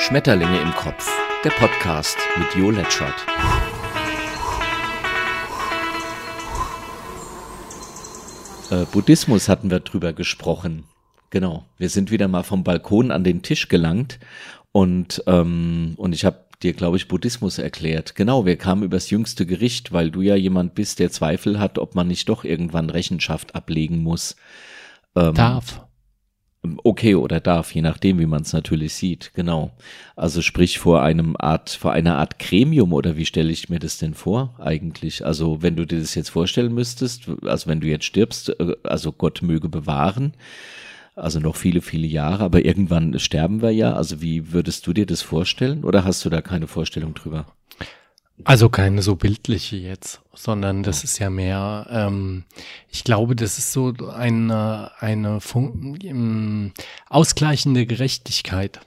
[0.00, 1.06] Schmetterlinge im Kopf,
[1.44, 3.26] der Podcast mit Jo Letschert.
[8.70, 10.84] Äh, Buddhismus hatten wir drüber gesprochen.
[11.28, 14.18] Genau, wir sind wieder mal vom Balkon an den Tisch gelangt
[14.72, 18.14] und, ähm, und ich habe dir, glaube ich, Buddhismus erklärt.
[18.14, 21.94] Genau, wir kamen übers jüngste Gericht, weil du ja jemand bist, der Zweifel hat, ob
[21.94, 24.34] man nicht doch irgendwann Rechenschaft ablegen muss.
[25.14, 25.82] Ähm, Darf.
[26.62, 29.70] Okay oder darf, je nachdem, wie man es natürlich sieht, genau.
[30.14, 33.96] Also sprich vor einem Art, vor einer Art Gremium oder wie stelle ich mir das
[33.96, 35.24] denn vor eigentlich?
[35.24, 39.10] Also wenn du dir das jetzt vorstellen müsstest, also wenn du jetzt stirbst, äh, also
[39.10, 40.34] Gott möge bewahren,
[41.14, 43.94] also noch viele, viele Jahre, aber irgendwann sterben wir ja.
[43.94, 47.46] Also wie würdest du dir das vorstellen oder hast du da keine Vorstellung drüber?
[48.44, 52.44] Also keine so bildliche jetzt, sondern das ist ja mehr, ähm,
[52.90, 56.72] ich glaube, das ist so eine, eine Fun ähm,
[57.08, 58.80] ausgleichende Gerechtigkeit.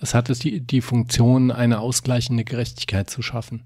[0.00, 3.62] Es hat es die, die Funktion, eine ausgleichende Gerechtigkeit zu schaffen.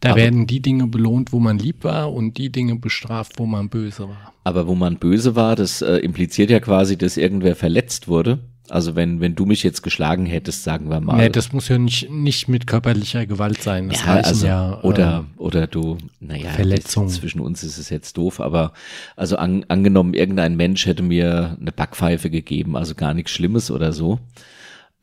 [0.00, 3.46] Da aber, werden die Dinge belohnt, wo man lieb war und die Dinge bestraft, wo
[3.46, 4.32] man böse war.
[4.44, 8.40] Aber wo man böse war, das äh, impliziert ja quasi, dass irgendwer verletzt wurde.
[8.68, 11.16] Also wenn, wenn du mich jetzt geschlagen hättest, sagen wir mal.
[11.16, 13.88] Nee, das muss ja nicht, nicht mit körperlicher Gewalt sein.
[13.88, 17.08] Das ja, also, ja, oder, äh, oder du, naja, Verletzung.
[17.08, 18.72] zwischen uns ist es jetzt doof, aber
[19.16, 23.92] also an, angenommen, irgendein Mensch hätte mir eine Backpfeife gegeben, also gar nichts Schlimmes oder
[23.92, 24.20] so.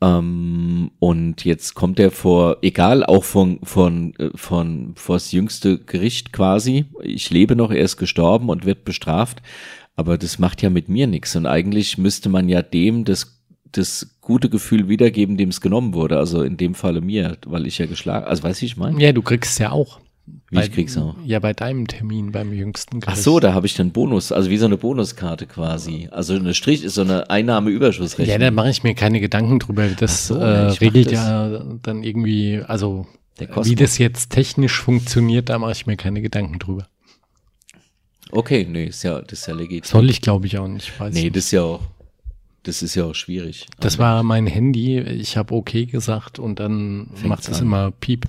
[0.02, 6.32] Ähm, und jetzt kommt er vor, egal, auch von, von, äh, von, vors jüngste Gericht
[6.32, 6.86] quasi.
[7.02, 9.42] Ich lebe noch, er ist gestorben und wird bestraft.
[9.96, 11.36] Aber das macht ja mit mir nichts.
[11.36, 13.39] Und eigentlich müsste man ja dem das
[13.72, 16.18] das gute Gefühl wiedergeben, dem es genommen wurde.
[16.18, 19.00] Also in dem Falle mir, weil ich ja geschlagen, also weiß ich, ich meine.
[19.00, 20.00] Ja, du kriegst ja auch.
[20.48, 21.16] Wie bei, ich krieg's auch.
[21.24, 23.18] Ja, bei deinem Termin beim jüngsten Gericht.
[23.18, 26.08] Ach so, da habe ich dann Bonus, also wie so eine Bonuskarte quasi.
[26.10, 28.32] Also eine Strich ist so eine Einnahmeüberschussrechnung.
[28.32, 29.88] Ja, da mache ich mir keine Gedanken drüber.
[29.88, 31.12] Das so, äh, regelt das.
[31.14, 33.06] ja dann irgendwie, also
[33.62, 36.86] wie das jetzt technisch funktioniert, da mache ich mir keine Gedanken drüber.
[38.32, 39.90] Okay, nee, ist ja, das ist ja legitim.
[39.90, 40.98] Soll ich, glaube ich, auch nicht.
[41.00, 41.36] Weiß nee, nicht.
[41.36, 41.80] das ist ja auch
[42.64, 43.66] das ist ja auch schwierig.
[43.78, 44.98] Das war mein Handy.
[44.98, 48.26] Ich habe okay gesagt und dann macht es immer Piep.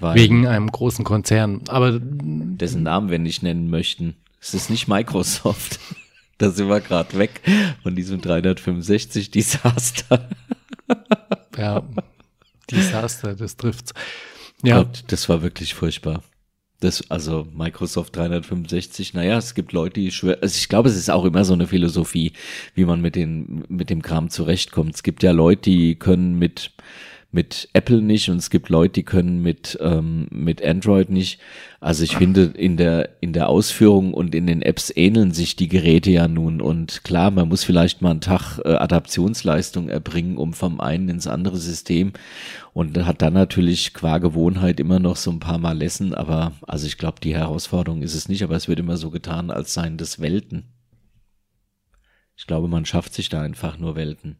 [0.00, 1.62] Weil wegen einem großen Konzern.
[1.68, 4.14] Aber dessen Namen wir nicht nennen möchten.
[4.40, 5.78] Es ist nicht Microsoft.
[6.38, 7.40] da sind wir gerade weg
[7.82, 10.28] von diesem 365 Desaster.
[11.56, 11.82] ja,
[12.70, 13.94] Desaster, das trifft's.
[14.62, 14.82] Ja.
[14.82, 16.22] Gott, das war wirklich furchtbar.
[16.82, 21.10] Das, also Microsoft 365, naja, es gibt Leute, die schwör, also ich glaube, es ist
[21.10, 22.32] auch immer so eine Philosophie,
[22.74, 24.96] wie man mit den, mit dem Kram zurechtkommt.
[24.96, 26.72] Es gibt ja Leute, die können mit,
[27.32, 31.40] mit Apple nicht und es gibt Leute, die können mit, ähm, mit Android nicht.
[31.80, 35.68] Also ich finde, in der, in der Ausführung und in den Apps ähneln sich die
[35.68, 36.60] Geräte ja nun.
[36.60, 41.26] Und klar, man muss vielleicht mal einen Tag äh, Adaptionsleistung erbringen, um vom einen ins
[41.26, 42.12] andere System
[42.74, 46.14] und hat dann natürlich qua Gewohnheit immer noch so ein paar Mal Lessen.
[46.14, 49.50] Aber also ich glaube, die Herausforderung ist es nicht, aber es wird immer so getan,
[49.50, 50.64] als seien das Welten.
[52.36, 54.36] Ich glaube, man schafft sich da einfach nur Welten.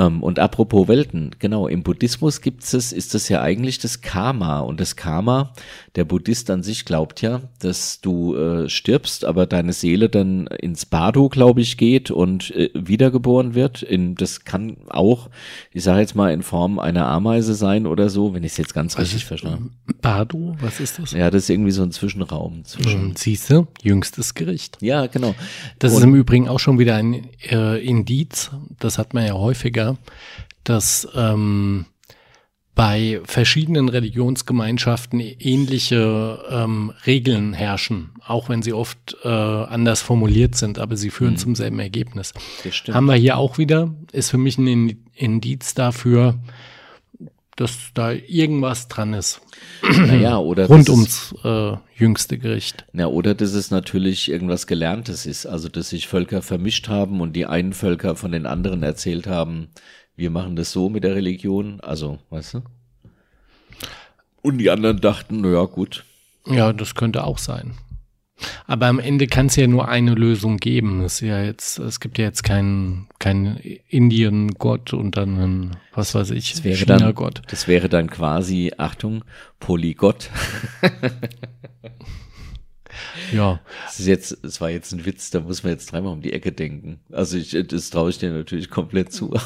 [0.00, 4.60] Ähm, und apropos Welten, genau, im Buddhismus gibt es, ist das ja eigentlich das Karma.
[4.60, 5.52] Und das Karma,
[5.94, 10.86] der Buddhist an sich glaubt ja, dass du äh, stirbst, aber deine Seele dann ins
[10.86, 13.82] Bardo, glaube ich, geht und äh, wiedergeboren wird.
[13.82, 15.28] In, das kann auch,
[15.70, 18.72] ich sage jetzt mal, in Form einer Ameise sein oder so, wenn ich es jetzt
[18.72, 19.76] ganz was richtig verstanden.
[20.00, 21.12] Bardo, was ist das?
[21.12, 22.64] Ja, das ist irgendwie so ein Zwischenraum.
[22.64, 24.78] Zwischen hm, Siehst du, jüngstes Gericht.
[24.80, 25.34] Ja, genau.
[25.78, 29.34] Das und ist im Übrigen auch schon wieder ein äh, Indiz, das hat man ja
[29.34, 29.89] häufiger
[30.64, 31.86] dass ähm,
[32.74, 40.78] bei verschiedenen Religionsgemeinschaften ähnliche ähm, Regeln herrschen, auch wenn sie oft äh, anders formuliert sind,
[40.78, 41.38] aber sie führen mhm.
[41.38, 42.32] zum selben Ergebnis.
[42.90, 46.38] Haben wir hier auch wieder, ist für mich ein Indiz dafür,
[47.56, 49.40] dass da irgendwas dran ist.
[49.82, 52.86] Naja, oder rund ums äh, jüngste Gericht.
[52.92, 57.34] Ja, oder dass es natürlich irgendwas Gelerntes ist, also dass sich Völker vermischt haben und
[57.34, 59.68] die einen Völker von den anderen erzählt haben,
[60.16, 62.62] wir machen das so mit der Religion, also, weißt du?
[64.42, 66.04] Und die anderen dachten, naja, gut.
[66.46, 67.74] Ja, das könnte auch sein.
[68.66, 71.02] Aber am Ende kann es ja nur eine Lösung geben.
[71.02, 73.56] Es, ja jetzt, es gibt ja jetzt keinen kein
[73.88, 77.42] Indien-Gott und dann einen, was weiß ich, China-Gott.
[77.48, 79.24] Das wäre dann quasi, Achtung,
[79.58, 80.30] Polygott.
[83.32, 83.60] ja.
[83.86, 86.32] Das, ist jetzt, das war jetzt ein Witz, da muss man jetzt dreimal um die
[86.32, 87.00] Ecke denken.
[87.10, 89.34] Also ich, das traue ich dir natürlich komplett zu.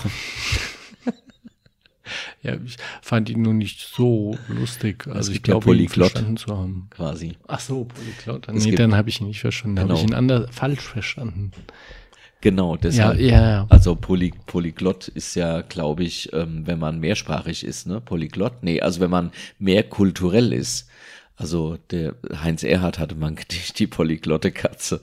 [2.44, 5.06] Ja, ich fand ihn nur nicht so lustig.
[5.06, 6.88] Also ich glaube, ihn verstanden zu haben.
[6.90, 7.36] Quasi.
[7.48, 8.48] Ach so, Polyglot.
[8.52, 9.76] Nee, dann habe ich ihn nicht verstanden.
[9.76, 9.88] Genau.
[9.88, 11.52] Habe ich ihn anders falsch verstanden.
[12.42, 13.18] Genau, deshalb.
[13.18, 13.66] Ja, ja, ja.
[13.70, 18.02] Also Poly, Polyglott ist ja, glaube ich, ähm, wenn man mehrsprachig ist, ne?
[18.02, 18.62] Polyglott?
[18.62, 20.90] Nee, also wenn man mehr kulturell ist.
[21.36, 25.00] Also der Heinz Erhardt hatte man gedicht, die polyglotte Katze.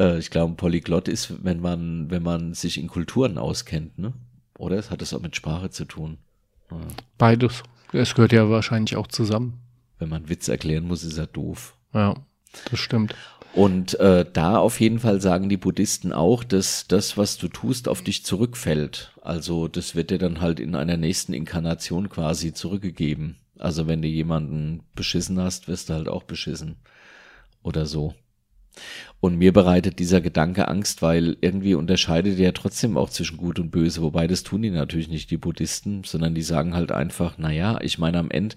[0.00, 4.14] Äh, ich glaube, Polyglott ist, wenn man, wenn man sich in Kulturen auskennt, ne?
[4.56, 6.16] Oder hat es auch mit Sprache zu tun.
[7.18, 7.62] Beides.
[7.92, 9.60] Es gehört ja wahrscheinlich auch zusammen.
[9.98, 11.76] Wenn man Witz erklären muss, ist er doof.
[11.92, 12.14] Ja,
[12.70, 13.14] das stimmt.
[13.54, 17.86] Und äh, da auf jeden Fall sagen die Buddhisten auch, dass das, was du tust,
[17.86, 19.12] auf dich zurückfällt.
[19.20, 23.36] Also das wird dir dann halt in einer nächsten Inkarnation quasi zurückgegeben.
[23.58, 26.76] Also wenn du jemanden beschissen hast, wirst du halt auch beschissen.
[27.62, 28.14] Oder so.
[29.22, 33.70] Und mir bereitet dieser Gedanke Angst, weil irgendwie unterscheidet er trotzdem auch zwischen Gut und
[33.70, 37.78] Böse, wobei das tun die natürlich nicht, die Buddhisten, sondern die sagen halt einfach, naja,
[37.82, 38.56] ich meine, am Ende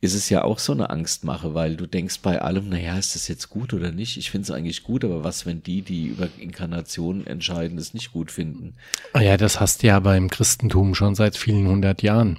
[0.00, 3.28] ist es ja auch so eine Angstmache, weil du denkst bei allem, naja, ist das
[3.28, 4.16] jetzt gut oder nicht?
[4.16, 8.10] Ich finde es eigentlich gut, aber was, wenn die, die über Inkarnationen entscheiden, es nicht
[8.10, 8.72] gut finden?
[9.12, 12.38] Ah ja, das hast du ja beim Christentum schon seit vielen hundert Jahren.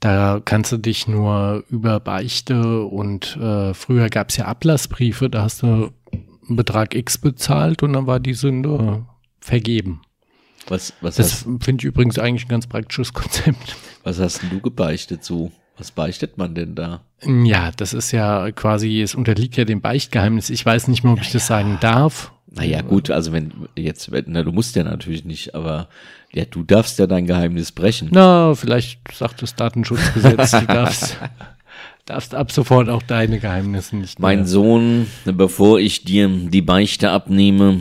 [0.00, 5.42] Da kannst du dich nur über Beichte und äh, früher gab es ja Ablassbriefe, da
[5.42, 5.92] hast du
[6.56, 9.04] Betrag X bezahlt und dann war die Sünde
[9.40, 10.02] vergeben.
[10.68, 13.76] Was, was, Das finde ich übrigens eigentlich ein ganz praktisches Konzept.
[14.04, 15.50] was hast denn du gebeichtet so?
[15.78, 17.00] Was beichtet man denn da?
[17.24, 20.50] Ja, das ist ja quasi, es unterliegt ja dem Beichtgeheimnis.
[20.50, 22.32] Ich weiß nicht mehr, ob ich das sagen darf.
[22.54, 25.88] Naja, gut, also wenn jetzt, na, du musst ja natürlich nicht, aber
[26.32, 28.08] ja, du darfst ja dein Geheimnis brechen.
[28.12, 31.16] Na, vielleicht sagt das Datenschutzgesetz, du darfst,
[32.06, 34.46] darfst ab sofort auch deine Geheimnisse nicht Mein mehr.
[34.46, 37.80] Sohn, bevor ich dir die Beichte abnehme,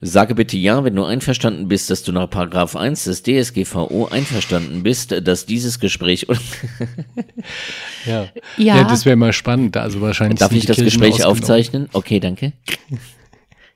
[0.00, 4.82] sage bitte ja, wenn du einverstanden bist, dass du nach Paragraph 1 des DSGVO einverstanden
[4.82, 6.26] bist, dass dieses Gespräch
[8.06, 8.76] Ja, Ja.
[8.76, 9.76] ja das wäre mal spannend.
[9.76, 11.88] Also wahrscheinlich Darf ich das Kirchen Gespräch aufzeichnen?
[11.92, 12.52] Okay, danke.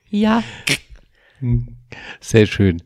[0.09, 0.43] Ja,
[2.21, 2.81] Sehr schön.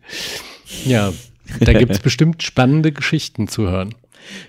[0.86, 1.14] Ja,
[1.60, 3.94] da gibt's bestimmt spannende Geschichten zu hören.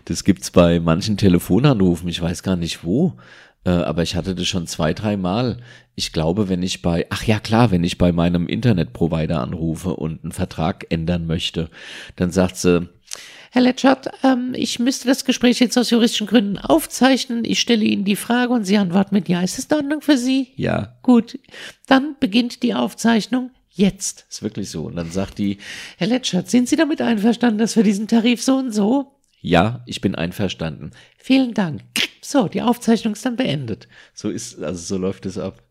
[0.04, 3.14] Das gibt's bei manchen Telefonanrufen, ich weiß gar nicht wo,
[3.64, 5.58] äh, aber ich hatte das schon zwei, drei Mal.
[5.94, 10.22] Ich glaube, wenn ich bei, ach ja klar, wenn ich bei meinem Internetprovider anrufe und
[10.22, 11.70] einen Vertrag ändern möchte,
[12.16, 12.88] dann sagt sie,
[13.50, 17.44] Herr Letschert, ähm, ich müsste das Gespräch jetzt aus juristischen Gründen aufzeichnen.
[17.46, 19.40] Ich stelle Ihnen die Frage und Sie antworten mit Ja.
[19.40, 20.48] Ist das in Ordnung für Sie?
[20.56, 21.38] ja, Gut,
[21.86, 24.26] dann beginnt die Aufzeichnung jetzt.
[24.28, 24.82] ist wirklich so.
[24.84, 25.56] Und dann sagt die,
[25.96, 29.12] Herr Letschert, sind Sie damit einverstanden, dass wir diesen Tarif so und so?
[29.40, 30.90] Ja, ich bin einverstanden.
[31.16, 31.82] Vielen Dank.
[32.20, 33.88] So, die Aufzeichnung ist dann beendet.
[34.14, 35.62] So ist, also so läuft es ab.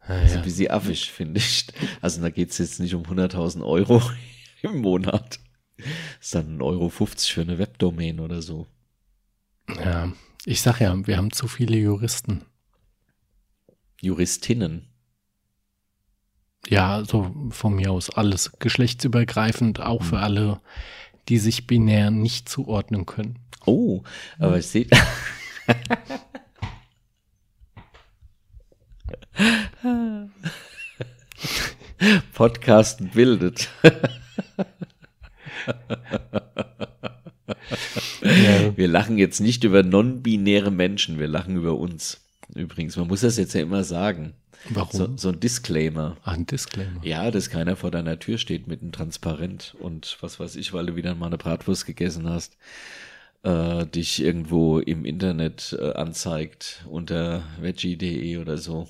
[0.00, 1.66] Ah, Also ein bisschen affig, finde ich.
[2.00, 4.02] Also da geht's jetzt nicht um 100.000 Euro
[4.62, 5.38] im Monat.
[6.20, 8.66] ist dann 1,50 Euro für eine Webdomain oder so.
[9.76, 10.12] Ja,
[10.46, 12.42] ich sag ja, wir haben zu viele Juristen.
[14.00, 14.86] Juristinnen.
[16.68, 20.60] Ja, also von mir aus alles geschlechtsübergreifend, auch für alle,
[21.30, 23.38] die sich binär nicht zuordnen können.
[23.64, 24.02] Oh,
[24.38, 24.88] aber ich sehe.
[32.34, 33.70] Podcast bildet.
[38.22, 38.76] Ja.
[38.76, 42.20] Wir lachen jetzt nicht über non-binäre Menschen, wir lachen über uns.
[42.54, 44.34] Übrigens, man muss das jetzt ja immer sagen.
[44.68, 44.90] Warum?
[44.92, 46.16] So, so ein Disclaimer.
[46.24, 47.00] Ach, ein Disclaimer.
[47.02, 50.86] Ja, dass keiner vor deiner Tür steht mit einem Transparent und was weiß ich, weil
[50.86, 52.56] du wieder mal eine Bratwurst gegessen hast,
[53.42, 58.88] äh, dich irgendwo im Internet äh, anzeigt unter veggie.de oder so.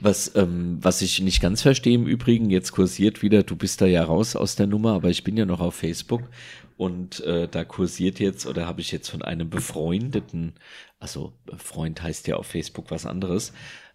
[0.00, 3.86] Was, ähm, was ich nicht ganz verstehe im Übrigen, jetzt kursiert wieder, du bist da
[3.86, 6.28] ja raus aus der Nummer, aber ich bin ja noch auf Facebook
[6.76, 10.54] und äh, da kursiert jetzt oder habe ich jetzt von einem befreundeten,
[10.98, 13.52] also Freund heißt ja auf Facebook was anderes,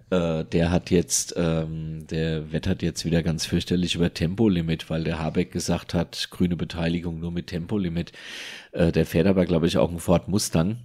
[0.10, 5.20] äh, der hat jetzt, ähm, der wettert jetzt wieder ganz fürchterlich über Tempolimit, weil der
[5.20, 8.12] Habeck gesagt hat, grüne Beteiligung nur mit Tempolimit.
[8.72, 10.78] Äh, der fährt aber, glaube ich, auch einen Ford Mustang.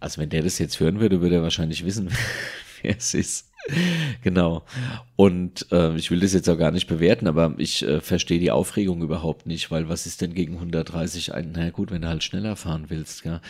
[0.00, 2.10] Also wenn der das jetzt hören würde, würde er wahrscheinlich wissen,
[2.82, 3.47] wer es ist.
[4.22, 4.64] Genau.
[5.16, 8.50] Und äh, ich will das jetzt auch gar nicht bewerten, aber ich äh, verstehe die
[8.50, 12.22] Aufregung überhaupt nicht, weil was ist denn gegen 130 ein, na gut, wenn du halt
[12.22, 13.40] schneller fahren willst, ja.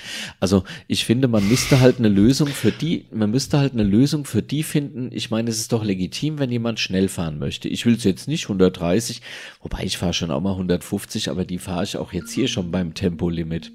[0.41, 4.25] Also ich finde, man müsste halt eine Lösung für die, man müsste halt eine Lösung
[4.25, 5.11] für die finden.
[5.13, 7.69] Ich meine, es ist doch legitim, wenn jemand schnell fahren möchte.
[7.69, 9.23] Ich will es jetzt nicht 130,
[9.63, 12.71] wobei ich fahre schon auch mal 150, aber die fahre ich auch jetzt hier schon
[12.71, 13.73] beim Tempolimit.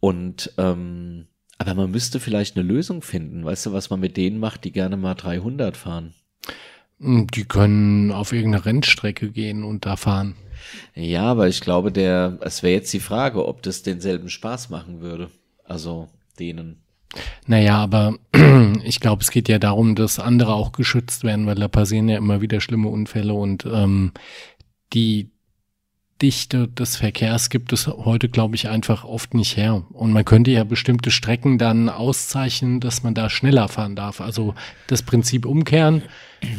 [0.00, 1.26] Und ähm,
[1.60, 3.44] aber man müsste vielleicht eine Lösung finden.
[3.44, 6.14] Weißt du, was man mit denen macht, die gerne mal 300 fahren?
[6.98, 10.36] Die können auf irgendeine Rennstrecke gehen und da fahren.
[10.94, 15.02] Ja, aber ich glaube, der, es wäre jetzt die Frage, ob das denselben Spaß machen
[15.02, 15.30] würde.
[15.62, 16.82] Also denen.
[17.46, 18.16] Naja, aber
[18.84, 22.16] ich glaube, es geht ja darum, dass andere auch geschützt werden, weil da passieren ja
[22.16, 24.12] immer wieder schlimme Unfälle und ähm,
[24.94, 25.30] die
[26.22, 29.84] Dichte des Verkehrs gibt es heute, glaube ich, einfach oft nicht her.
[29.90, 34.20] Und man könnte ja bestimmte Strecken dann auszeichnen, dass man da schneller fahren darf.
[34.20, 34.54] Also
[34.86, 36.02] das Prinzip umkehren.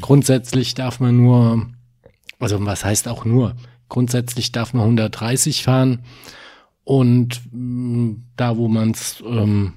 [0.02, 1.68] Grundsätzlich darf man nur,
[2.40, 3.56] also was heißt auch nur?
[3.90, 6.04] Grundsätzlich darf man 130 fahren.
[6.84, 9.74] Und mm, da, wo man es, ähm,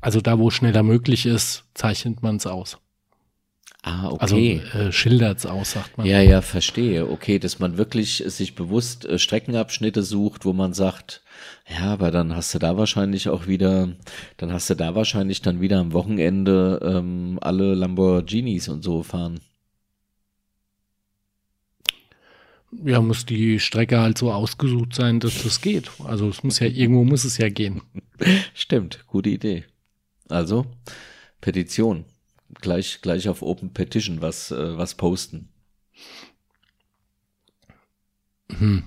[0.00, 2.78] also da, wo schneller möglich ist, zeichnet man es aus.
[3.84, 4.62] Ah, Also okay.
[4.74, 6.06] äh, schildert es aus, sagt man.
[6.06, 7.08] ja, ja, verstehe.
[7.08, 11.22] Okay, dass man wirklich sich bewusst äh, Streckenabschnitte sucht, wo man sagt,
[11.68, 13.88] ja, aber dann hast du da wahrscheinlich auch wieder,
[14.36, 19.40] dann hast du da wahrscheinlich dann wieder am Wochenende ähm, alle Lamborghinis und so fahren.
[22.84, 25.90] Ja, muss die Strecke halt so ausgesucht sein, dass das geht.
[26.04, 27.82] Also es muss ja, irgendwo muss es ja gehen.
[28.54, 29.64] Stimmt, gute Idee.
[30.28, 30.66] Also,
[31.40, 32.06] Petition.
[32.62, 35.48] Gleich, gleich auf Open Petition was, äh, was posten.
[38.50, 38.84] Hm.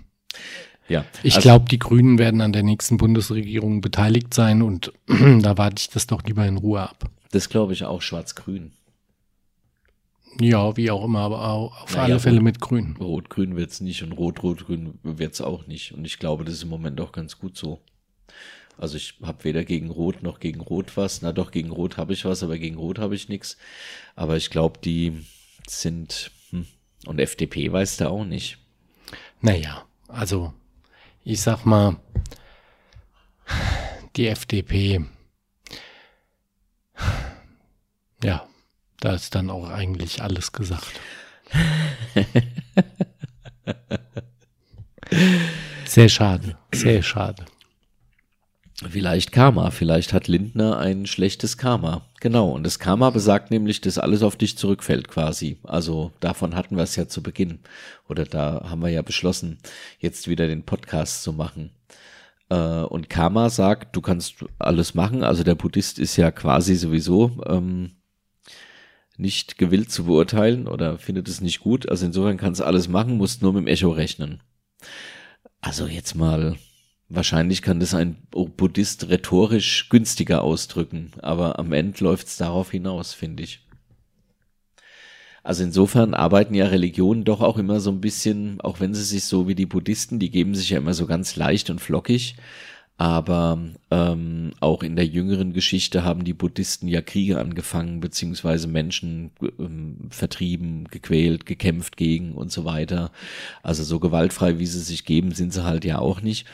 [0.87, 1.05] Ja.
[1.23, 5.75] Ich also- glaube, die Grünen werden an der nächsten Bundesregierung beteiligt sein und da warte
[5.79, 7.09] ich das doch lieber in Ruhe ab.
[7.31, 8.71] Das glaube ich auch schwarz-grün.
[10.39, 12.97] Ja, wie auch immer, aber au- auf Naja, alle Fälle mit Grün.
[12.99, 15.93] Rot-Grün wird's nicht und Rot-Rot-Grün wird's auch nicht.
[15.93, 17.79] Und ich glaube, das ist im Moment auch ganz gut so.
[18.77, 21.21] Also ich habe weder gegen Rot noch gegen Rot was.
[21.21, 23.57] Na doch, gegen Rot habe ich was, aber gegen Rot habe ich nichts.
[24.15, 25.25] Aber ich glaube, die
[25.67, 26.31] sind.
[26.51, 26.67] Hm.
[27.05, 28.57] Und FDP weiß da auch nicht.
[29.41, 30.53] Naja, also
[31.23, 31.97] ich sag mal,
[34.15, 35.05] die FDP,
[38.23, 38.47] ja,
[38.99, 40.99] da ist dann auch eigentlich alles gesagt.
[45.85, 47.45] Sehr schade, sehr schade.
[48.83, 52.01] Vielleicht Karma, vielleicht hat Lindner ein schlechtes Karma.
[52.19, 55.59] Genau, und das Karma besagt nämlich, dass alles auf dich zurückfällt quasi.
[55.63, 57.59] Also davon hatten wir es ja zu Beginn.
[58.09, 59.59] Oder da haben wir ja beschlossen,
[59.99, 61.71] jetzt wieder den Podcast zu machen.
[62.49, 65.23] Äh, und Karma sagt, du kannst alles machen.
[65.23, 67.91] Also der Buddhist ist ja quasi sowieso ähm,
[69.15, 71.87] nicht gewillt zu beurteilen oder findet es nicht gut.
[71.89, 74.41] Also insofern kannst du alles machen, musst nur mit dem Echo rechnen.
[75.61, 76.57] Also jetzt mal
[77.07, 83.13] Wahrscheinlich kann das ein Buddhist rhetorisch günstiger ausdrücken, aber am Ende läuft es darauf hinaus,
[83.13, 83.61] finde ich.
[85.43, 89.25] Also insofern arbeiten ja Religionen doch auch immer so ein bisschen, auch wenn sie sich
[89.25, 92.35] so wie die Buddhisten, die geben sich ja immer so ganz leicht und flockig,
[92.97, 93.59] aber
[93.91, 100.07] ähm, auch in der jüngeren Geschichte haben die Buddhisten ja Kriege angefangen, beziehungsweise Menschen ähm,
[100.09, 103.11] vertrieben, gequält, gekämpft gegen und so weiter.
[103.61, 106.47] Also so gewaltfrei, wie sie sich geben, sind sie halt ja auch nicht.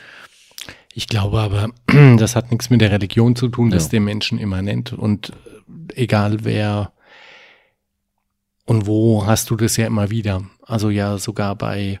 [0.94, 1.70] Ich glaube aber,
[2.18, 3.86] das hat nichts mit der Religion zu tun, das Ja.
[3.86, 6.92] ist dem Menschen immanent und äh, egal wer
[8.66, 10.44] und wo hast du das ja immer wieder.
[10.62, 11.98] Also ja, sogar bei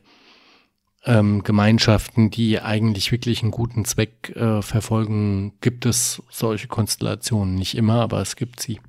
[1.04, 7.56] ähm, Gemeinschaften, die eigentlich wirklich einen guten Zweck äh, verfolgen, gibt es solche Konstellationen.
[7.56, 8.80] Nicht immer, aber es gibt sie.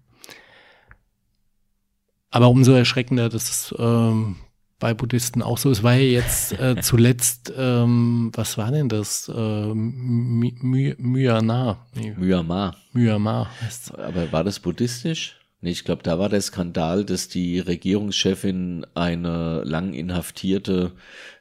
[2.30, 4.36] Aber umso erschreckender, dass es ähm,
[4.84, 9.32] bei Buddhisten auch so ist, war ja jetzt äh, zuletzt, ähm, was war denn das?
[9.34, 11.88] Äh, My My Myanmar.
[11.96, 12.76] Nee, Myanmar.
[12.92, 15.38] Myanmar heißt Aber war das buddhistisch?
[15.62, 20.92] Nee, ich glaube, da war der Skandal, dass die Regierungschefin eine lang inhaftierte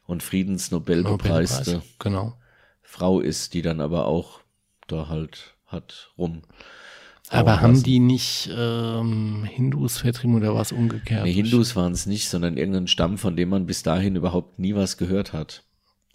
[0.07, 2.37] und Friedensnobelbepreiste Genau.
[2.81, 4.39] Frau ist, die dann aber auch
[4.87, 6.43] da halt hat rum.
[7.33, 7.85] Aber haben lassen.
[7.85, 11.25] die nicht ähm, Hindus vertrieben oder was umgekehrt?
[11.25, 14.75] Nee, Hindus waren es nicht, sondern irgendein Stamm, von dem man bis dahin überhaupt nie
[14.75, 15.65] was gehört hat.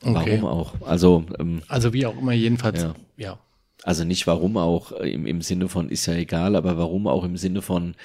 [0.04, 0.14] Okay.
[0.42, 0.76] Warum auch?
[0.82, 2.94] Also, ähm, Also wie auch immer, jedenfalls, Ja.
[3.18, 3.40] ja.
[3.84, 7.24] also nicht warum auch äh, im, im Sinne von ist ja egal, aber warum auch
[7.24, 7.96] im Sinne von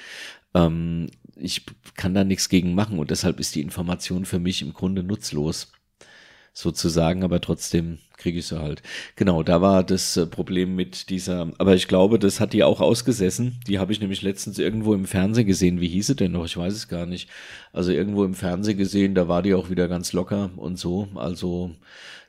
[0.55, 1.65] ähm, ich
[1.95, 5.71] kann da nichts gegen machen und deshalb ist die Information für mich im Grunde nutzlos
[6.53, 8.83] sozusagen, aber trotzdem kriege ich sie halt.
[9.15, 12.79] Genau, da war das äh, Problem mit dieser, aber ich glaube, das hat die auch
[12.79, 13.59] ausgesessen.
[13.67, 15.81] Die habe ich nämlich letztens irgendwo im Fernsehen gesehen.
[15.81, 16.45] Wie hieß sie denn noch?
[16.45, 17.29] Ich weiß es gar nicht.
[17.73, 21.07] Also irgendwo im Fernsehen gesehen, da war die auch wieder ganz locker und so.
[21.15, 21.71] Also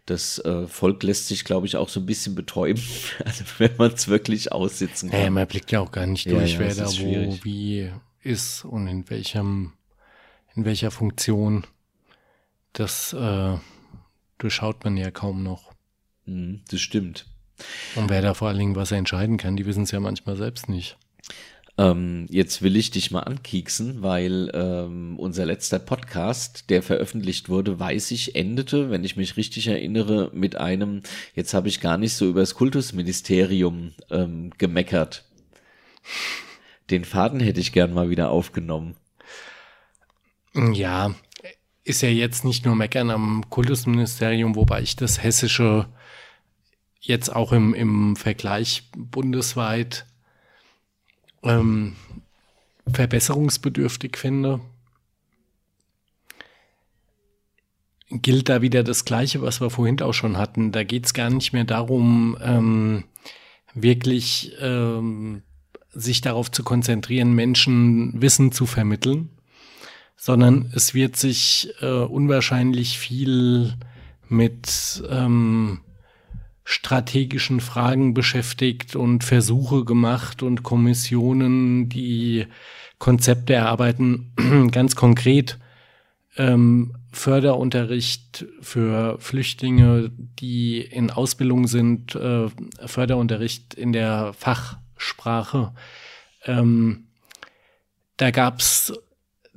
[0.06, 2.82] das äh, Volk lässt sich, glaube ich, auch so ein bisschen betäuben,
[3.24, 5.20] also wenn man es wirklich aussitzen kann.
[5.20, 7.44] Ja, man blickt ja auch gar nicht Ja, durch, ja, wer es da wo schwierig.
[7.44, 7.90] wie
[8.22, 9.74] ist und in welchem,
[10.56, 11.64] in welcher Funktion.
[12.72, 13.54] Das äh,
[14.44, 15.72] durchschaut man ja kaum noch.
[16.26, 17.26] Mhm, das stimmt.
[17.96, 20.68] Und wer da vor allen Dingen was entscheiden kann, die wissen es ja manchmal selbst
[20.68, 20.98] nicht.
[21.78, 27.80] Ähm, jetzt will ich dich mal ankieksen, weil ähm, unser letzter Podcast, der veröffentlicht wurde,
[27.80, 31.02] weiß ich, endete, wenn ich mich richtig erinnere, mit einem,
[31.34, 35.24] jetzt habe ich gar nicht so über das Kultusministerium ähm, gemeckert.
[36.90, 38.94] Den Faden hätte ich gern mal wieder aufgenommen.
[40.54, 41.14] Ja,
[41.84, 45.86] ist ja jetzt nicht nur Meckern am Kultusministerium, wobei ich das hessische
[47.00, 50.06] jetzt auch im, im Vergleich bundesweit
[51.42, 51.96] ähm,
[52.90, 54.60] verbesserungsbedürftig finde.
[58.08, 60.72] Gilt da wieder das Gleiche, was wir vorhin auch schon hatten.
[60.72, 63.04] Da geht es gar nicht mehr darum, ähm,
[63.74, 65.42] wirklich ähm,
[65.90, 69.30] sich darauf zu konzentrieren, Menschen Wissen zu vermitteln,
[70.16, 73.74] sondern es wird sich äh, unwahrscheinlich viel
[74.28, 75.80] mit ähm,
[76.64, 82.46] strategischen Fragen beschäftigt und Versuche gemacht und Kommissionen, die
[82.98, 84.32] Konzepte erarbeiten,
[84.72, 85.58] ganz konkret
[86.36, 92.48] ähm, Förderunterricht für Flüchtlinge, die in Ausbildung sind, äh,
[92.86, 95.74] Förderunterricht in der Fachsprache.
[96.44, 97.08] Ähm,
[98.16, 98.92] da gab's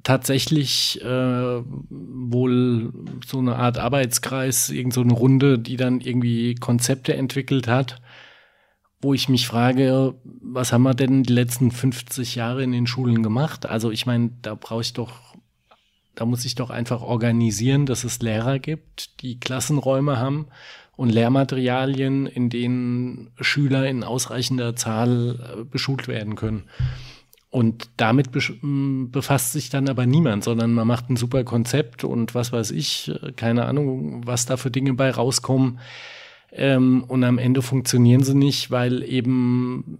[0.08, 2.94] tatsächlich äh, wohl
[3.26, 8.00] so eine Art Arbeitskreis, irgend so eine Runde, die dann irgendwie Konzepte entwickelt hat,
[9.02, 13.22] wo ich mich frage, was haben wir denn die letzten 50 Jahre in den Schulen
[13.22, 13.66] gemacht?
[13.66, 15.36] Also ich meine, da brauche ich doch,
[16.16, 20.48] da muss ich doch einfach organisieren, dass es Lehrer gibt, die Klassenräume haben
[20.96, 26.64] und Lehrmaterialien, in denen Schüler in ausreichender Zahl äh, beschult werden können.
[27.58, 32.52] Und damit befasst sich dann aber niemand, sondern man macht ein super Konzept und was
[32.52, 35.80] weiß ich, keine Ahnung, was da für Dinge bei rauskommen.
[36.52, 39.98] Ähm, und am Ende funktionieren sie nicht, weil eben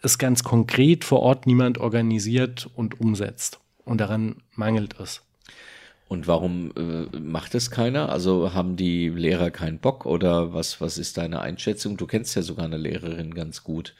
[0.00, 3.58] es ganz konkret vor Ort niemand organisiert und umsetzt.
[3.84, 5.22] Und daran mangelt es.
[6.06, 8.10] Und warum äh, macht es keiner?
[8.10, 11.96] Also haben die Lehrer keinen Bock oder was, was ist deine Einschätzung?
[11.96, 13.96] Du kennst ja sogar eine Lehrerin ganz gut.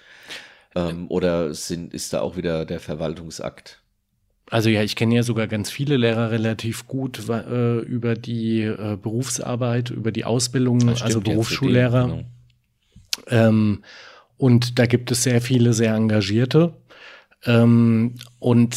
[0.77, 3.81] Ähm, oder sind, ist da auch wieder der Verwaltungsakt?
[4.51, 8.97] Also ja, ich kenne ja sogar ganz viele Lehrer relativ gut äh, über die äh,
[9.01, 12.07] Berufsarbeit, über die Ausbildung, also Berufsschullehrer.
[12.07, 12.25] Genau.
[13.29, 13.83] Ähm,
[14.37, 16.75] und da gibt es sehr viele sehr engagierte.
[17.45, 18.77] Ähm, und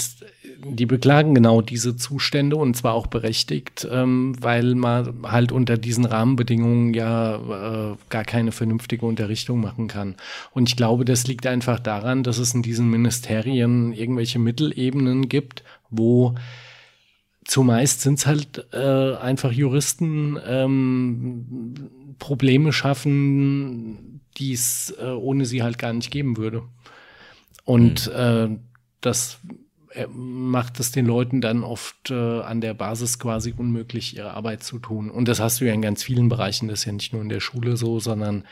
[0.65, 6.05] die beklagen genau diese Zustände und zwar auch berechtigt, ähm, weil man halt unter diesen
[6.05, 10.15] Rahmenbedingungen ja äh, gar keine vernünftige Unterrichtung machen kann.
[10.51, 15.63] Und ich glaube, das liegt einfach daran, dass es in diesen Ministerien irgendwelche Mittelebenen gibt,
[15.89, 16.35] wo
[17.45, 21.75] zumeist sind es halt äh, einfach Juristen ähm,
[22.19, 26.63] Probleme schaffen, die es äh, ohne sie halt gar nicht geben würde.
[27.65, 28.13] Und mhm.
[28.13, 28.59] äh,
[29.01, 29.39] das
[30.13, 34.79] macht es den Leuten dann oft äh, an der Basis quasi unmöglich, ihre Arbeit zu
[34.79, 35.09] tun.
[35.09, 37.29] Und das hast du ja in ganz vielen Bereichen, das ist ja nicht nur in
[37.29, 38.43] der Schule so, sondern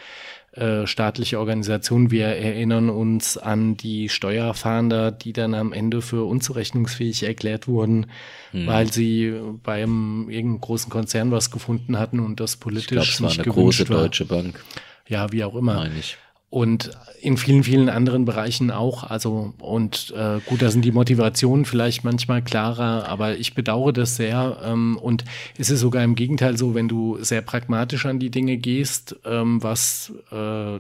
[0.54, 2.10] äh, staatliche Organisationen.
[2.10, 8.08] Wir erinnern uns an die Steuerfahnder, die dann am Ende für unzurechnungsfähig erklärt wurden,
[8.52, 8.66] hm.
[8.66, 13.38] weil sie beim irgendeinem großen Konzern was gefunden hatten und das politisch ich glaub, es
[13.38, 14.60] war eine große deutsche Bank.
[15.08, 15.76] Ja, wie auch immer.
[15.76, 16.18] Meine ich
[16.50, 19.04] und in vielen, vielen anderen Bereichen auch.
[19.04, 24.16] Also, und äh, gut, da sind die Motivationen vielleicht manchmal klarer, aber ich bedauere das
[24.16, 24.60] sehr.
[24.64, 25.26] Ähm, und
[25.58, 29.62] es ist sogar im Gegenteil so, wenn du sehr pragmatisch an die Dinge gehst, ähm,
[29.62, 30.78] was äh,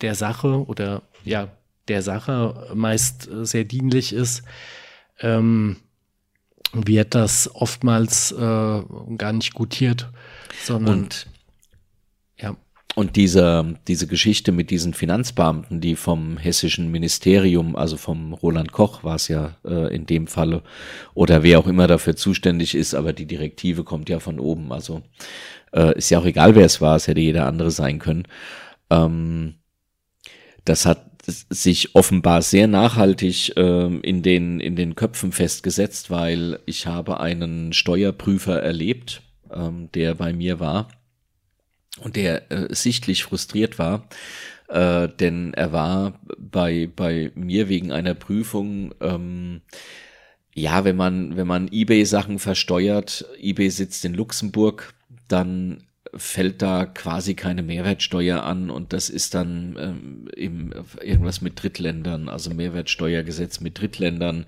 [0.00, 1.48] der Sache oder ja,
[1.88, 4.42] der Sache meist äh, sehr dienlich ist,
[5.18, 5.76] ähm,
[6.72, 10.08] wird das oftmals äh, gar nicht gutiert,
[10.62, 11.26] sondern und
[12.96, 19.04] und diese, diese Geschichte mit diesen Finanzbeamten, die vom hessischen Ministerium, also vom Roland Koch
[19.04, 20.62] war es ja äh, in dem Falle,
[21.14, 24.72] oder wer auch immer dafür zuständig ist, aber die Direktive kommt ja von oben.
[24.72, 25.02] Also
[25.72, 28.24] äh, ist ja auch egal, wer es war, es hätte jeder andere sein können.
[28.90, 29.54] Ähm,
[30.64, 36.86] das hat sich offenbar sehr nachhaltig äh, in, den, in den Köpfen festgesetzt, weil ich
[36.86, 39.22] habe einen Steuerprüfer erlebt,
[39.52, 40.88] ähm, der bei mir war
[41.98, 44.06] und der äh, sichtlich frustriert war,
[44.68, 49.60] äh, denn er war bei, bei mir wegen einer Prüfung, ähm,
[50.54, 54.94] ja, wenn man, wenn man eBay-Sachen versteuert, eBay sitzt in Luxemburg,
[55.28, 61.62] dann fällt da quasi keine Mehrwertsteuer an und das ist dann ähm, eben irgendwas mit
[61.62, 64.46] Drittländern, also Mehrwertsteuergesetz mit Drittländern.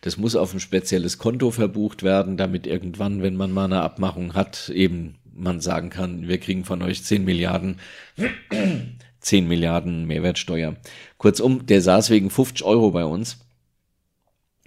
[0.00, 4.34] Das muss auf ein spezielles Konto verbucht werden, damit irgendwann, wenn man mal eine Abmachung
[4.34, 7.78] hat, eben man sagen kann, wir kriegen von euch 10 Milliarden,
[9.20, 10.76] 10 Milliarden Mehrwertsteuer.
[11.18, 13.38] Kurzum, der saß wegen 50 Euro bei uns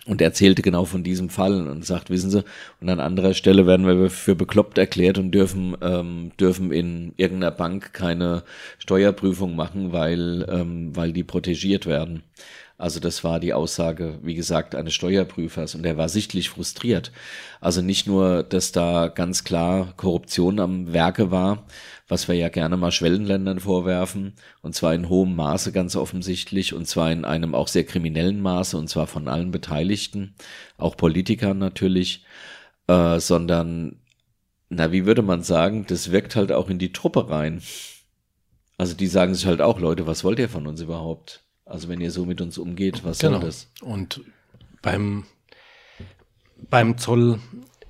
[0.08, 2.44] und erzählte genau von diesem Fall und sagt, wissen Sie,
[2.80, 7.52] und an anderer Stelle werden wir für bekloppt erklärt und dürfen, ähm, dürfen in irgendeiner
[7.52, 8.44] Bank keine
[8.80, 12.24] Steuerprüfung machen, weil, ähm, weil die protegiert werden.
[12.80, 17.12] Also das war die Aussage, wie gesagt, eines Steuerprüfers und der war sichtlich frustriert.
[17.60, 21.66] Also nicht nur, dass da ganz klar Korruption am Werke war,
[22.08, 26.88] was wir ja gerne mal Schwellenländern vorwerfen, und zwar in hohem Maße ganz offensichtlich, und
[26.88, 30.36] zwar in einem auch sehr kriminellen Maße, und zwar von allen Beteiligten,
[30.78, 32.26] auch Politikern natürlich,
[32.88, 34.02] äh, sondern,
[34.70, 37.62] na, wie würde man sagen, das wirkt halt auch in die Truppe rein.
[38.78, 41.47] Also die sagen sich halt auch, Leute, was wollt ihr von uns überhaupt?
[41.68, 43.40] Also wenn ihr so mit uns umgeht, was genau.
[43.40, 43.70] soll das?
[43.82, 44.22] Und
[44.82, 45.26] beim,
[46.70, 47.40] beim Zoll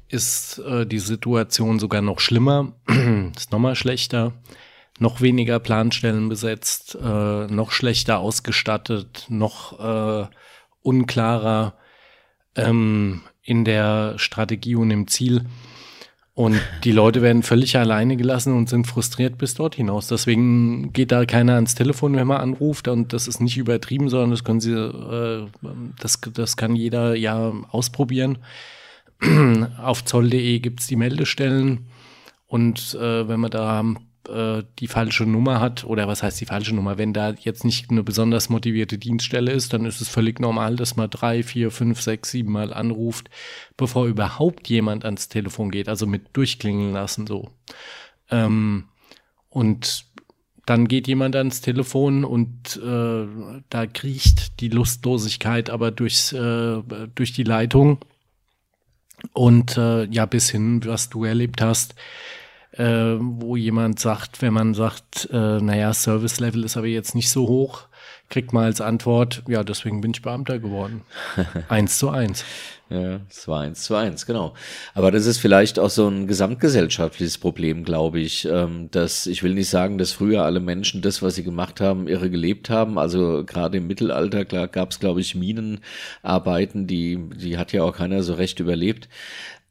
[0.10, 2.74] ist äh, die Situation sogar noch schlimmer,
[3.36, 4.34] ist nochmal schlechter,
[5.00, 10.28] noch weniger Planstellen besetzt, äh, noch schlechter ausgestattet, noch äh,
[10.82, 11.76] unklarer
[12.56, 15.46] ähm, in der Strategie und im Ziel.
[16.38, 20.06] Und die Leute werden völlig alleine gelassen und sind frustriert bis dort hinaus.
[20.06, 22.88] Deswegen geht da keiner ans Telefon, wenn man anruft.
[22.90, 25.48] Und das ist nicht übertrieben, sondern das können sie, äh,
[26.00, 28.38] das, das kann jeder ja ausprobieren.
[29.82, 31.88] Auf zoll.de gibt's die Meldestellen.
[32.46, 33.84] Und äh, wenn man da
[34.28, 37.90] äh, die falsche Nummer hat, oder was heißt die falsche Nummer, wenn da jetzt nicht
[37.90, 42.02] eine besonders motivierte Dienststelle ist, dann ist es völlig normal, dass man drei, vier, fünf,
[42.02, 43.30] sechs, sieben Mal anruft,
[43.76, 47.50] bevor überhaupt jemand ans Telefon geht, also mit durchklingeln lassen so.
[48.30, 48.86] Ähm,
[49.50, 50.06] und
[50.66, 53.28] dann geht jemand ans Telefon und äh,
[53.70, 56.82] da kriecht die Lustlosigkeit aber durchs, äh,
[57.16, 58.00] durch die Leitung.
[59.34, 61.96] Und äh, ja, bis hin, was du erlebt hast,
[62.72, 67.30] äh, wo jemand sagt, wenn man sagt, äh, naja, Service Level ist aber jetzt nicht
[67.30, 67.88] so hoch,
[68.30, 71.02] kriegt man als Antwort, ja, deswegen bin ich Beamter geworden.
[71.70, 72.44] eins zu eins.
[72.90, 74.54] Ja, es war eins zu eins, genau.
[74.94, 78.46] Aber das ist vielleicht auch so ein gesamtgesellschaftliches Problem, glaube ich.
[78.46, 82.08] Ähm, dass ich will nicht sagen, dass früher alle Menschen das, was sie gemacht haben,
[82.08, 82.98] irre gelebt haben.
[82.98, 88.24] Also gerade im Mittelalter gab es, glaube ich, Minenarbeiten, die, die hat ja auch keiner
[88.24, 89.10] so recht überlebt.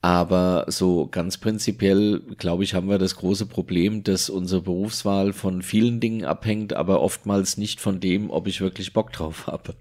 [0.02, 5.62] Aber so ganz prinzipiell, glaube ich, haben wir das große Problem, dass unsere Berufswahl von
[5.62, 9.74] vielen Dingen abhängt, aber oftmals nicht von dem, ob ich wirklich Bock drauf habe.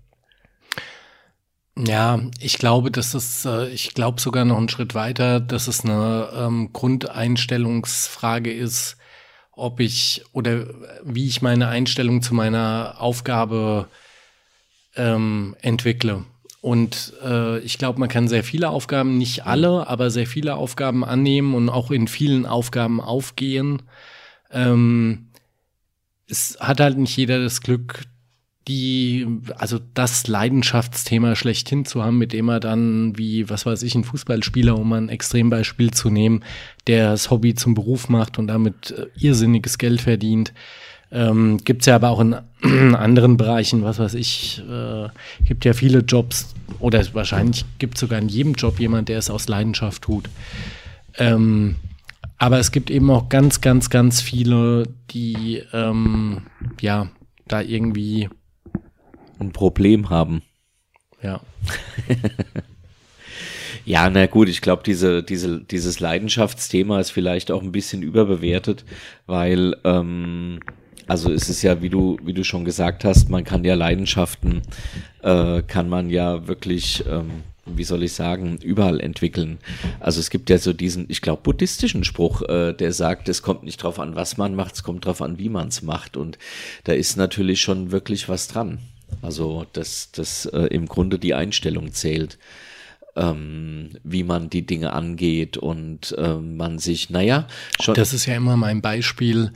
[1.77, 5.83] Ja, ich glaube, dass es, äh, ich glaube sogar noch einen Schritt weiter, dass es
[5.83, 8.97] eine ähm, Grundeinstellungsfrage ist,
[9.51, 10.67] ob ich oder
[11.03, 13.89] wie ich meine Einstellung zu meiner Aufgabe
[14.95, 16.23] ähm, entwickle.
[16.65, 21.05] Und äh, ich glaube, man kann sehr viele Aufgaben, nicht alle, aber sehr viele Aufgaben
[21.05, 23.83] annehmen und auch in vielen Aufgaben aufgehen.
[24.49, 25.27] Ähm,
[26.27, 28.05] es hat halt nicht jeder das Glück,
[28.67, 29.27] die,
[29.59, 34.03] also das Leidenschaftsthema schlechthin zu haben, mit dem er dann, wie, was weiß ich, ein
[34.03, 36.43] Fußballspieler, um ein Extrembeispiel zu nehmen,
[36.87, 40.51] der das Hobby zum Beruf macht und damit äh, irrsinniges Geld verdient.
[41.15, 42.35] Ähm, gibt ja aber auch in
[42.93, 45.07] anderen Bereichen, was weiß ich, äh,
[45.45, 49.29] gibt ja viele Jobs oder wahrscheinlich gibt es sogar in jedem Job jemand, der es
[49.29, 50.29] aus Leidenschaft tut.
[51.17, 51.77] Ähm,
[52.37, 56.41] aber es gibt eben auch ganz, ganz, ganz viele, die ähm,
[56.81, 57.07] ja
[57.47, 58.27] da irgendwie
[59.39, 60.41] ein Problem haben.
[61.21, 61.39] Ja.
[63.85, 68.83] ja, na gut, ich glaube, diese, diese, dieses Leidenschaftsthema ist vielleicht auch ein bisschen überbewertet,
[69.27, 70.59] weil ähm,
[71.07, 74.61] also es ist ja, wie du, wie du schon gesagt hast, man kann ja Leidenschaften,
[75.21, 79.59] äh, kann man ja wirklich, ähm, wie soll ich sagen, überall entwickeln.
[79.99, 83.63] Also es gibt ja so diesen, ich glaube, buddhistischen Spruch, äh, der sagt, es kommt
[83.63, 86.17] nicht drauf an, was man macht, es kommt drauf an, wie man es macht.
[86.17, 86.37] Und
[86.83, 88.79] da ist natürlich schon wirklich was dran.
[89.21, 92.37] Also dass das äh, im Grunde die Einstellung zählt.
[93.17, 97.47] Ähm, wie man die Dinge angeht und äh, man sich, naja,
[97.79, 97.95] schon.
[97.95, 99.53] Das ist ja immer mein Beispiel,